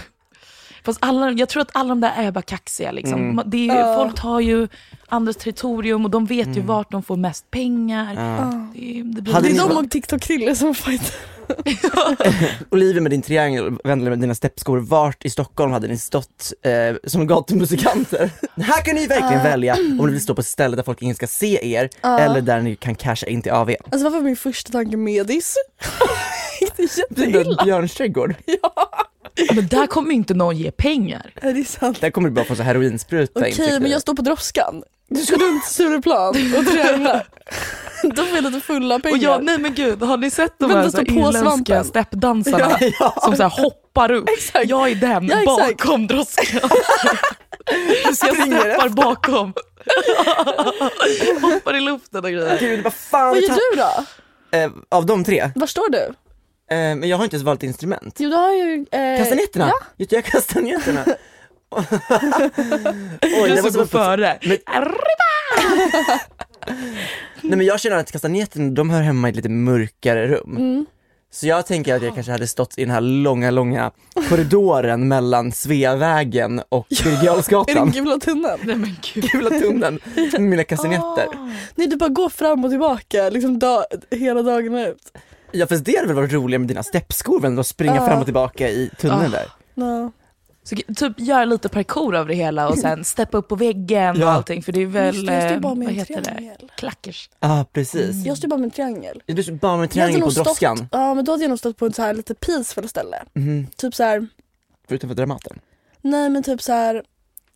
[0.85, 3.31] Fast alla, jag tror att alla de där är bara kaxiga liksom.
[3.31, 3.45] Mm.
[3.51, 3.95] Det är, Ja.
[3.95, 4.68] Folk tar ju
[5.09, 8.14] andras territorium och de vet ju vart de får mest pengar.
[8.14, 8.53] Ja.
[8.75, 11.14] Det, det blir Det är de och TikTok-Krille som fightar.
[12.70, 16.97] Olivia med din triangel, Vendela med dina steppskor, vart i Stockholm hade ni stått eh,
[17.07, 18.30] som gatumusikanter?
[18.57, 19.45] Här kan ni verkligen Ah.
[19.45, 22.18] välja om ni vill stå på ett ställe där folk ingen ska se er, Ja.
[22.18, 23.76] eller där ni kan casha in till AW.
[23.84, 25.55] Alltså varför var min första tanke medis?
[26.76, 26.86] det är
[27.16, 27.64] Det jätteilla.
[27.64, 28.34] björns trädgård.
[28.62, 28.88] Ja.
[29.55, 31.33] Men där kommer inte någon ge pengar.
[31.43, 32.01] Är det sant?
[32.01, 34.83] Där kommer du bara få så heroinspruta Okej men jag står på droskan.
[35.09, 36.28] Du ska runt Stureplan
[36.59, 37.22] och träna.
[38.03, 39.16] Då får jag lite fulla pengar.
[39.16, 42.78] Och jag, nej men gud, har ni sett de här, så här irländska steppdansarna
[43.22, 44.28] som så här hoppar upp?
[44.28, 44.68] Exakt.
[44.68, 46.47] Jag är den Ja, bakom droskan.
[48.05, 49.53] jag steppar bakom.
[51.53, 52.59] hoppar i luften och grejer.
[52.61, 54.59] Gud vad fan Vad gör du då?
[54.59, 55.51] eh, Av de tre?
[55.55, 56.14] Var står du?
[56.73, 58.16] Eh, men jag har inte ens valt instrument.
[58.18, 58.87] Jo du har ju...
[58.91, 59.66] Eh, Kastanjetterna?
[59.68, 59.81] Ja.
[59.97, 61.05] Just det, jag har kastanjetterna.
[63.23, 64.39] Oj, Du det var ska gå så före.
[64.43, 64.59] Men-
[67.41, 70.57] Nej men jag känner att kastanjetterna, de hör hemma i ett lite mörkare rum.
[70.57, 70.87] Mm.
[71.31, 73.91] Så jag tänker att jag kanske hade stått i den här långa, långa
[74.29, 77.91] korridoren mellan Sveavägen och Birger det Jarlsgatan.
[77.91, 78.61] gula tunneln?
[78.62, 79.25] Nej men gud.
[79.25, 79.99] Gula tunneln
[80.33, 81.27] med mina kastanjetter.
[81.75, 85.12] Nej du bara går fram och tillbaka liksom dag, hela dagen ut.
[85.53, 88.07] Ja fast det hade väl varit roligare med dina steppskor väl, att springa Ja.
[88.07, 89.29] fram och tillbaka i tunneln Ah.
[89.29, 89.47] där.
[89.75, 90.11] Ja.
[90.65, 94.27] Så typ gör lite parkour av det hela och sen steppa upp på väggen Ja.
[94.27, 96.21] och allting för det är väl, det, jag står eh, bara med vad en heter
[96.59, 96.67] det?
[96.77, 97.31] Klackers.
[97.41, 98.27] Ja precis.
[98.27, 99.23] Jag står bara med en triangel.
[99.27, 100.89] Du är bara med hade triangel på nog stått- droskan.
[100.93, 103.17] Ja men då hade jag nog stått på ett så här lite peaceful ställe.
[103.35, 103.67] Mhm.
[103.77, 104.27] Typ så här,
[104.89, 105.59] Förutom för Dramaten.
[106.01, 107.03] nej men typ så här,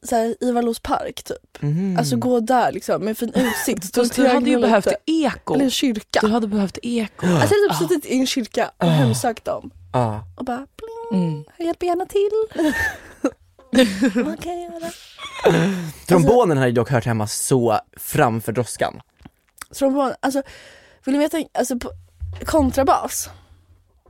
[0.06, 1.62] så här Ivarlos park typ.
[1.62, 1.96] Mhm.
[1.98, 3.94] Alltså gå där liksom med fin utsikt.
[4.16, 4.98] du hade ju behövt lite.
[5.06, 5.54] eko.
[5.54, 6.20] Eller en kyrka.
[6.22, 7.26] Du hade behövt eko.
[7.40, 9.70] Alltså jag hade typ suttit i en kyrka och hemsökt dem.
[9.92, 10.24] Ja.
[10.36, 11.44] Och bara pling, Mm.
[11.58, 12.30] jag hjälper gärna till.
[14.24, 14.90] Vad kan jag göra?
[16.06, 19.00] Trombonen hade dock hört hemma så framför droskan.
[19.78, 20.42] Trombon, alltså
[21.04, 21.90] vill ni veta, alltså på,
[22.44, 23.30] kontrabas.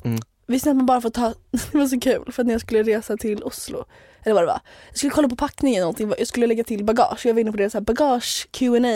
[0.05, 0.19] Mm.
[0.47, 1.35] Visste ni att man bara får ta,
[1.73, 3.85] det var så kul för att när jag skulle resa till Oslo,
[4.27, 6.85] eller vad det var, jag skulle kolla på packningen eller någonting, jag skulle lägga till
[6.85, 8.89] bagage, jag var inne på deras bagage Q&A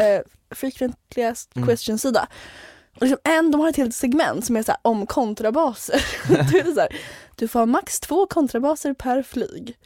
[0.00, 0.20] eh,
[0.54, 1.68] frequently asked Mm.
[1.68, 2.28] question sida.
[2.96, 6.04] Och liksom en, de har ett helt segment som är så här, om kontrabaser.
[6.28, 6.96] Då är så här,
[7.36, 9.76] du får ha max två kontrabaser per flyg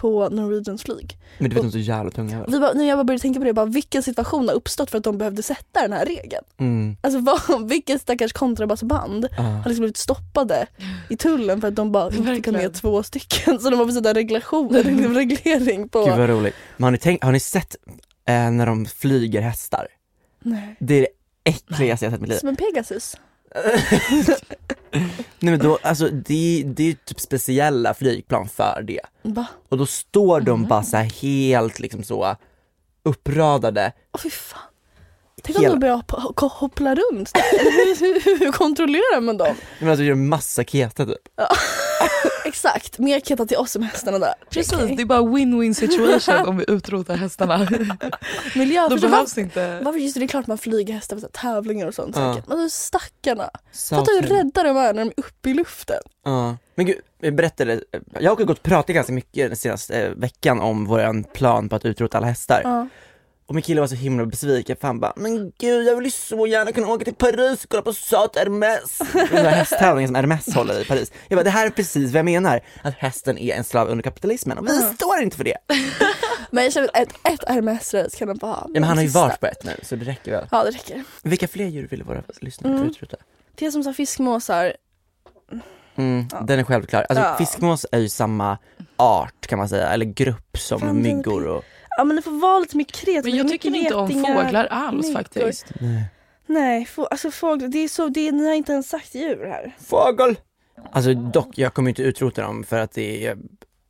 [0.00, 1.18] på Norwegians flyg.
[1.38, 2.50] Men du vet de är så jävla tunga väl?
[2.50, 4.98] Vi bara, när jag bara började tänka på det, bara, vilken situation har uppstått för
[4.98, 6.44] att de behövde sätta den här regeln?
[6.58, 6.96] Mm.
[7.00, 9.42] Alltså vad, vilka stackars kontrabasband Ja.
[9.42, 10.66] har liksom blivit stoppade
[11.08, 13.94] i tullen för att de bara inte kan med två stycken så de har fått
[13.94, 16.04] sätta reglation, liksom reglering på...
[16.04, 16.54] Gud vad roligt.
[16.76, 17.76] Men har ni, tänkt, har ni sett
[18.28, 19.86] eh, när de flyger hästar?
[20.42, 20.76] Nej.
[20.80, 21.08] Det är det
[21.50, 22.38] äckligaste jag sett i mitt liv.
[22.38, 23.16] Som en Pegasus.
[24.92, 25.08] Nej
[25.40, 29.00] men då, alltså det, det är typ speciella flygplan för det.
[29.22, 29.46] Va?
[29.68, 30.68] Och då står de Mm.
[30.68, 32.36] bara så här helt liksom så
[33.02, 33.92] uppradade.
[34.12, 34.60] Åh fy fan.
[35.44, 36.02] Tänk om de börjar
[36.48, 39.54] hoppla runt hur, hur, kontrollerar man dem?
[39.78, 41.18] Men alltså gör massa keta typ.
[42.44, 44.34] Exakt, mer keta till oss som hästarna där.
[44.50, 44.96] Precis, Okej.
[44.96, 47.58] det är bara win-win situation om vi utrotar hästarna.
[48.56, 49.80] Miljö, Då behövs varför, inte...
[49.82, 52.34] varför just det, det är klart man flyger hästar här tävlingar och sånt Ja.
[52.34, 52.48] säkert.
[52.48, 53.50] Men de stackarna.
[53.90, 56.00] Fatta hur rädda de är när de är uppe i luften.
[56.24, 56.56] Ja.
[56.74, 57.80] Men gud, jag berättade,
[58.20, 61.76] jag har gått och pratat ganska mycket den senaste eh, veckan om våran plan på
[61.76, 62.60] att utrota alla hästar.
[62.64, 62.88] Ja.
[63.50, 66.10] Och min kille var så himla besviken för han bara, men gud jag vill ju
[66.10, 68.98] så gärna kunna åka till Paris och kolla på Sat Hermes.
[69.12, 71.12] Den där hästtävlingen som Hermes håller i Paris.
[71.28, 74.02] Jag bara, det här är precis vad jag menar, att hästen är en slav under
[74.02, 75.56] kapitalismen och vi står inte för det.
[76.50, 78.62] Men jag känner att ett, ett Hermes-race kan han få ha.
[78.64, 80.46] Ja, men han har ju varit på ett nu så det räcker väl.
[80.50, 81.04] Ja det räcker.
[81.22, 82.88] Vilka fler djur ville våra lyssnare Mm.
[82.88, 83.16] utrota?
[83.54, 84.72] Det är som så här fiskmåsar.
[85.96, 87.06] Mm, Den är självklar.
[87.08, 87.36] Alltså Ja.
[87.38, 88.58] fiskmås är ju samma
[88.96, 91.64] art kan man säga, eller grupp som myggor och...
[92.00, 93.24] Ja men det får vara lite mer kreativt.
[93.24, 95.18] Men jag tycker inte om fåglar alls myggor.
[95.18, 95.66] faktiskt.
[96.46, 99.46] Nej, få, alltså fåglar, det är så, det är, ni har inte ens sagt djur
[99.46, 99.76] här.
[99.78, 100.36] Fågel!
[100.92, 103.36] Alltså dock, jag kommer inte utrota dem för att det är,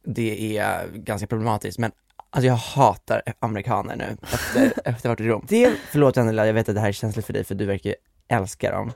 [0.06, 1.92] det är ganska problematiskt men
[2.30, 5.46] Alltså jag hatar amerikaner nu efter, efter varit i Rom.
[5.48, 7.90] Det, förlåt Annela, jag vet att det här är känsligt för dig för du verkar
[7.90, 7.96] ju
[8.28, 8.92] älska dem.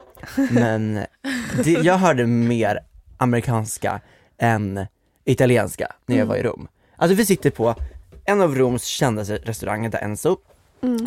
[0.50, 0.94] Men
[1.64, 2.80] det, jag hörde mer
[3.16, 4.00] amerikanska
[4.38, 4.86] än
[5.24, 6.68] italienska när jag var i Rom.
[6.96, 7.74] Alltså vi sitter på
[8.24, 10.36] en av Roms kändaste restauranger, där Enzo.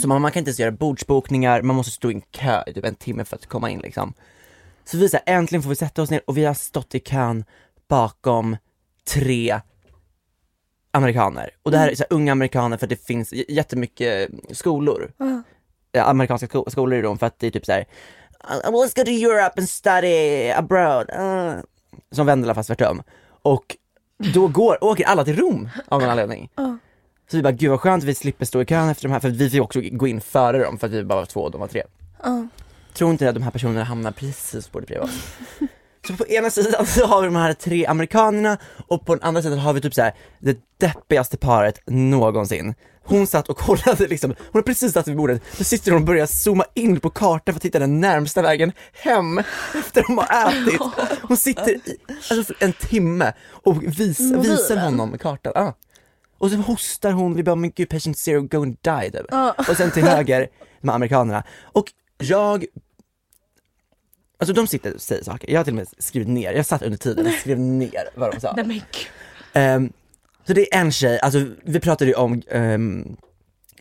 [0.01, 2.74] Så man, man kan inte ens göra bordsbokningar, man måste stå i en kö i
[2.74, 4.13] typ en timme för att komma in liksom.
[4.86, 7.43] Så vi säger äntligen får vi sätta oss ner och vi har stått i kön
[7.88, 8.57] bakom
[9.13, 9.59] tre
[10.91, 11.49] amerikaner.
[11.63, 15.11] Och det här är så här, unga amerikaner för att det finns jättemycket skolor.
[15.91, 17.86] Ja, amerikanska sko- skolor i Rom för att det är typ så här.
[18.43, 21.09] "Uh, let's go to Europe and study abroad.
[21.20, 21.59] Uh.
[22.11, 23.03] Som Vendela fast tvärtom.
[23.41, 23.78] Och
[24.34, 26.49] då går, åker alla till Rom av någon anledning.
[26.55, 26.78] Ja.
[27.32, 29.30] Så vi bara, gud vad skönt vi slipper stå i kön efter de här, för
[29.30, 31.61] vi fick också gå in före dem för att vi bara var två och de
[31.61, 31.84] var tre.
[32.23, 32.47] Ja.
[32.93, 35.19] Tror inte att de här personerna hamnar precis på det bredvid oss.
[36.07, 38.57] Så på ena sidan så har vi de här tre amerikanerna
[38.88, 42.75] och på den andra sidan har vi typ så här det deppigaste paret någonsin.
[43.03, 46.05] Hon satt och kollade liksom, hon har precis satt vid bordet, så sitter hon och
[46.05, 49.38] börjar zooma in på kartan för att hitta den närmsta vägen hem
[49.75, 50.82] efter de har ätit.
[51.21, 51.97] Hon sitter i
[52.32, 55.53] alltså en timme och vis, visar honom kartan.
[55.55, 55.73] Ah.
[56.38, 59.25] Och så hostar hon, vi bara men gud patient zero go and die typ.
[59.69, 60.47] Och sen till höger,
[60.81, 61.43] de här amerikanerna.
[61.63, 62.65] Och jag
[64.39, 66.81] Alltså de sitter och säger saker, jag har till och med skrivit ner, jag satt
[66.81, 68.53] under tiden och skrev ner vad de sa.
[68.55, 69.07] Nej men gud.
[69.53, 69.93] Ehm,
[70.47, 73.17] så det är en tjej, alltså vi pratade ju om, um,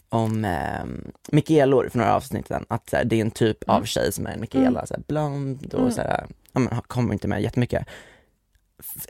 [0.09, 4.12] om um, Mikaelor för några avsnitt sedan, att här, det är en typ av tjej
[4.12, 7.42] som är en Mikaela, så här, blond och så här, ja, men, kommer inte med
[7.42, 7.86] jättemycket.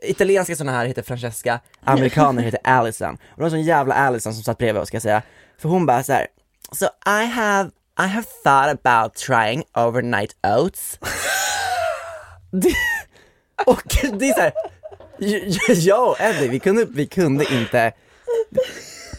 [0.02, 3.14] Italienska sådana här heter Francesca, amerikaner heter Allison.
[3.14, 5.22] Och det var en sån jävla Allison som satt bredvid oss ska jag säga.
[5.58, 6.26] För hon bara så här.
[6.72, 10.98] So I have, I have thought about trying overnight oats.
[12.50, 12.74] det,
[13.66, 13.82] och
[14.18, 14.52] det är så här,
[15.74, 17.92] jag och Eddie, vi kunde, vi kunde inte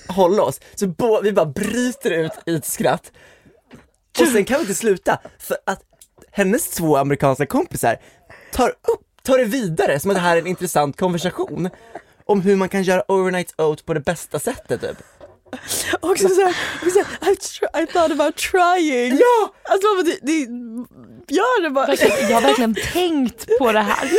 [0.07, 0.59] hålla oss.
[0.75, 3.11] Så bo, vi bara bryter ut i ett skratt.
[4.19, 5.81] Och sen kan vi inte sluta, för att
[6.31, 7.97] hennes två amerikanska kompisar
[8.51, 11.69] tar upp, tar det vidare som att det här är en intressant konversation
[12.25, 14.97] om hur man kan göra overnight oat på det bästa sättet typ.
[15.99, 16.55] Också såhär,
[16.93, 19.17] såhär I, tr- I thought about trying.
[19.17, 19.53] Ja!
[19.63, 20.33] Alltså man bara, det, det,
[21.35, 21.95] gör det bara.
[22.29, 24.09] Jag har verkligen tänkt på det här.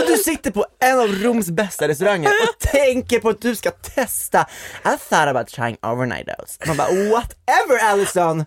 [0.00, 3.70] Och du sitter på en av Roms bästa restauranger och tänker på att du ska
[3.70, 4.46] testa.
[4.84, 6.58] I thought about trying overnight oats.
[6.66, 8.44] Man bara whatever Allison,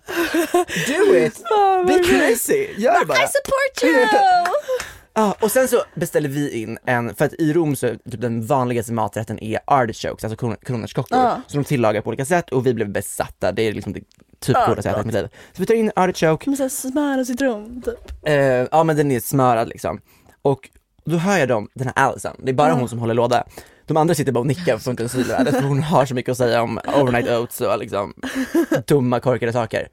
[0.87, 1.43] do it,
[1.87, 3.17] be crazy, gör det bara.
[3.17, 4.05] I support you!
[5.17, 8.45] Ja, och sen så beställer vi in en, för att i Rom så typ den
[8.45, 11.41] vanligaste maträtten är artichokes, alltså kron- kronärtskockor, Ja.
[11.47, 13.99] som de tillagar på olika sätt och vi blev besatta, det är liksom det
[14.39, 15.27] typ godaste jag ätit i mitt liv.
[15.53, 18.11] Så vi tar in artichoke, såhär smör och citron typ.
[18.27, 18.35] eh,
[18.71, 20.01] ja men den är smörad liksom.
[20.41, 20.69] Och
[21.05, 23.43] då hör jag dem, den här Allison, det är bara hon som håller låda.
[23.85, 26.37] De andra sitter bara och nickar för inte syre, för hon har så mycket att
[26.37, 28.13] säga om overnight oats och liksom
[28.87, 29.87] dumma korkade saker.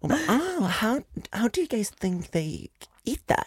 [0.00, 1.00] Hon bara, ah, how,
[1.30, 2.68] how do you guys think they
[3.04, 3.46] eat that?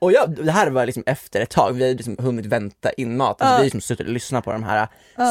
[0.00, 3.16] Och jag, det här var liksom efter ett tag, vi hade liksom hunnit vänta in
[3.16, 4.88] mat, alltså vi har liksom suttit och lyssnat på de här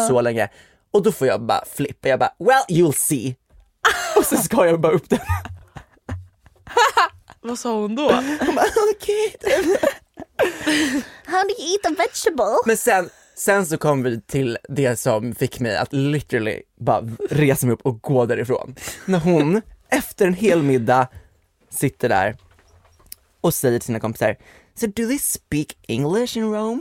[0.08, 0.50] så länge.
[0.92, 3.36] Och då får jag bara flippa, jag bara well you'll see.
[4.18, 5.20] Och så skar jag bara upp den.
[7.42, 8.12] Vad sa hon då?
[8.40, 8.66] Hon bara
[8.96, 9.36] okej.
[11.26, 12.58] How do you eat a vegetable?
[12.66, 17.66] Men sen, sen så kom vi till det som fick mig att literally bara resa
[17.66, 18.76] mig upp och gå därifrån.
[19.06, 21.08] När hon efter en hel middag
[21.70, 22.38] sitter där
[23.42, 24.36] och säger till sina kompisar
[24.76, 26.80] So do they speak English in Rome?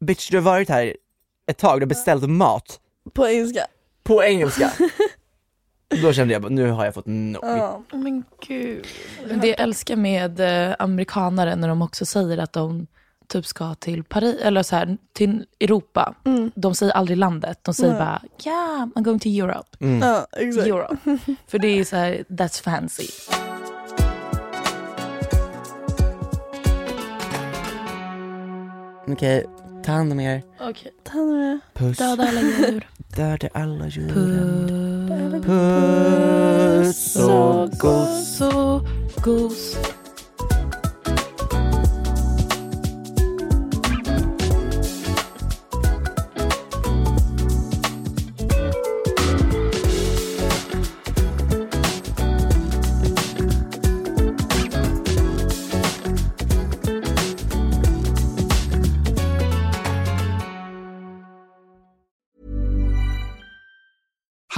[0.00, 0.96] Bitch, du har varit här
[1.46, 2.80] ett tag, du har beställt mat
[3.12, 3.66] På engelska.
[4.02, 4.72] på engelska.
[6.02, 7.44] Då kände jag nu har jag fått nog.
[7.44, 7.82] Ja.
[7.92, 8.86] Men gud.
[9.40, 12.86] Det jag älskar med eh, amerikanare när de också säger att de
[13.28, 16.14] typ ska till Paris, eller så här, till Europa.
[16.54, 17.98] De säger aldrig landet, de säger Nej.
[18.00, 19.76] bara yeah, I'm going to Europe.
[20.06, 20.66] Ja, exakt.
[20.66, 20.96] Europe.
[21.46, 23.06] För det är så här, that's fancy.
[29.12, 29.44] Okej,
[29.82, 30.42] ta hand om er.
[30.60, 30.92] Okej.
[31.04, 31.58] Ta hand om er.
[31.74, 31.98] Puss.
[31.98, 32.86] Döda alla djur.
[33.16, 35.42] Döda alla djuren.
[35.42, 38.38] Puss och gos.
[38.38, 38.86] Puss och
[39.24, 39.76] gos.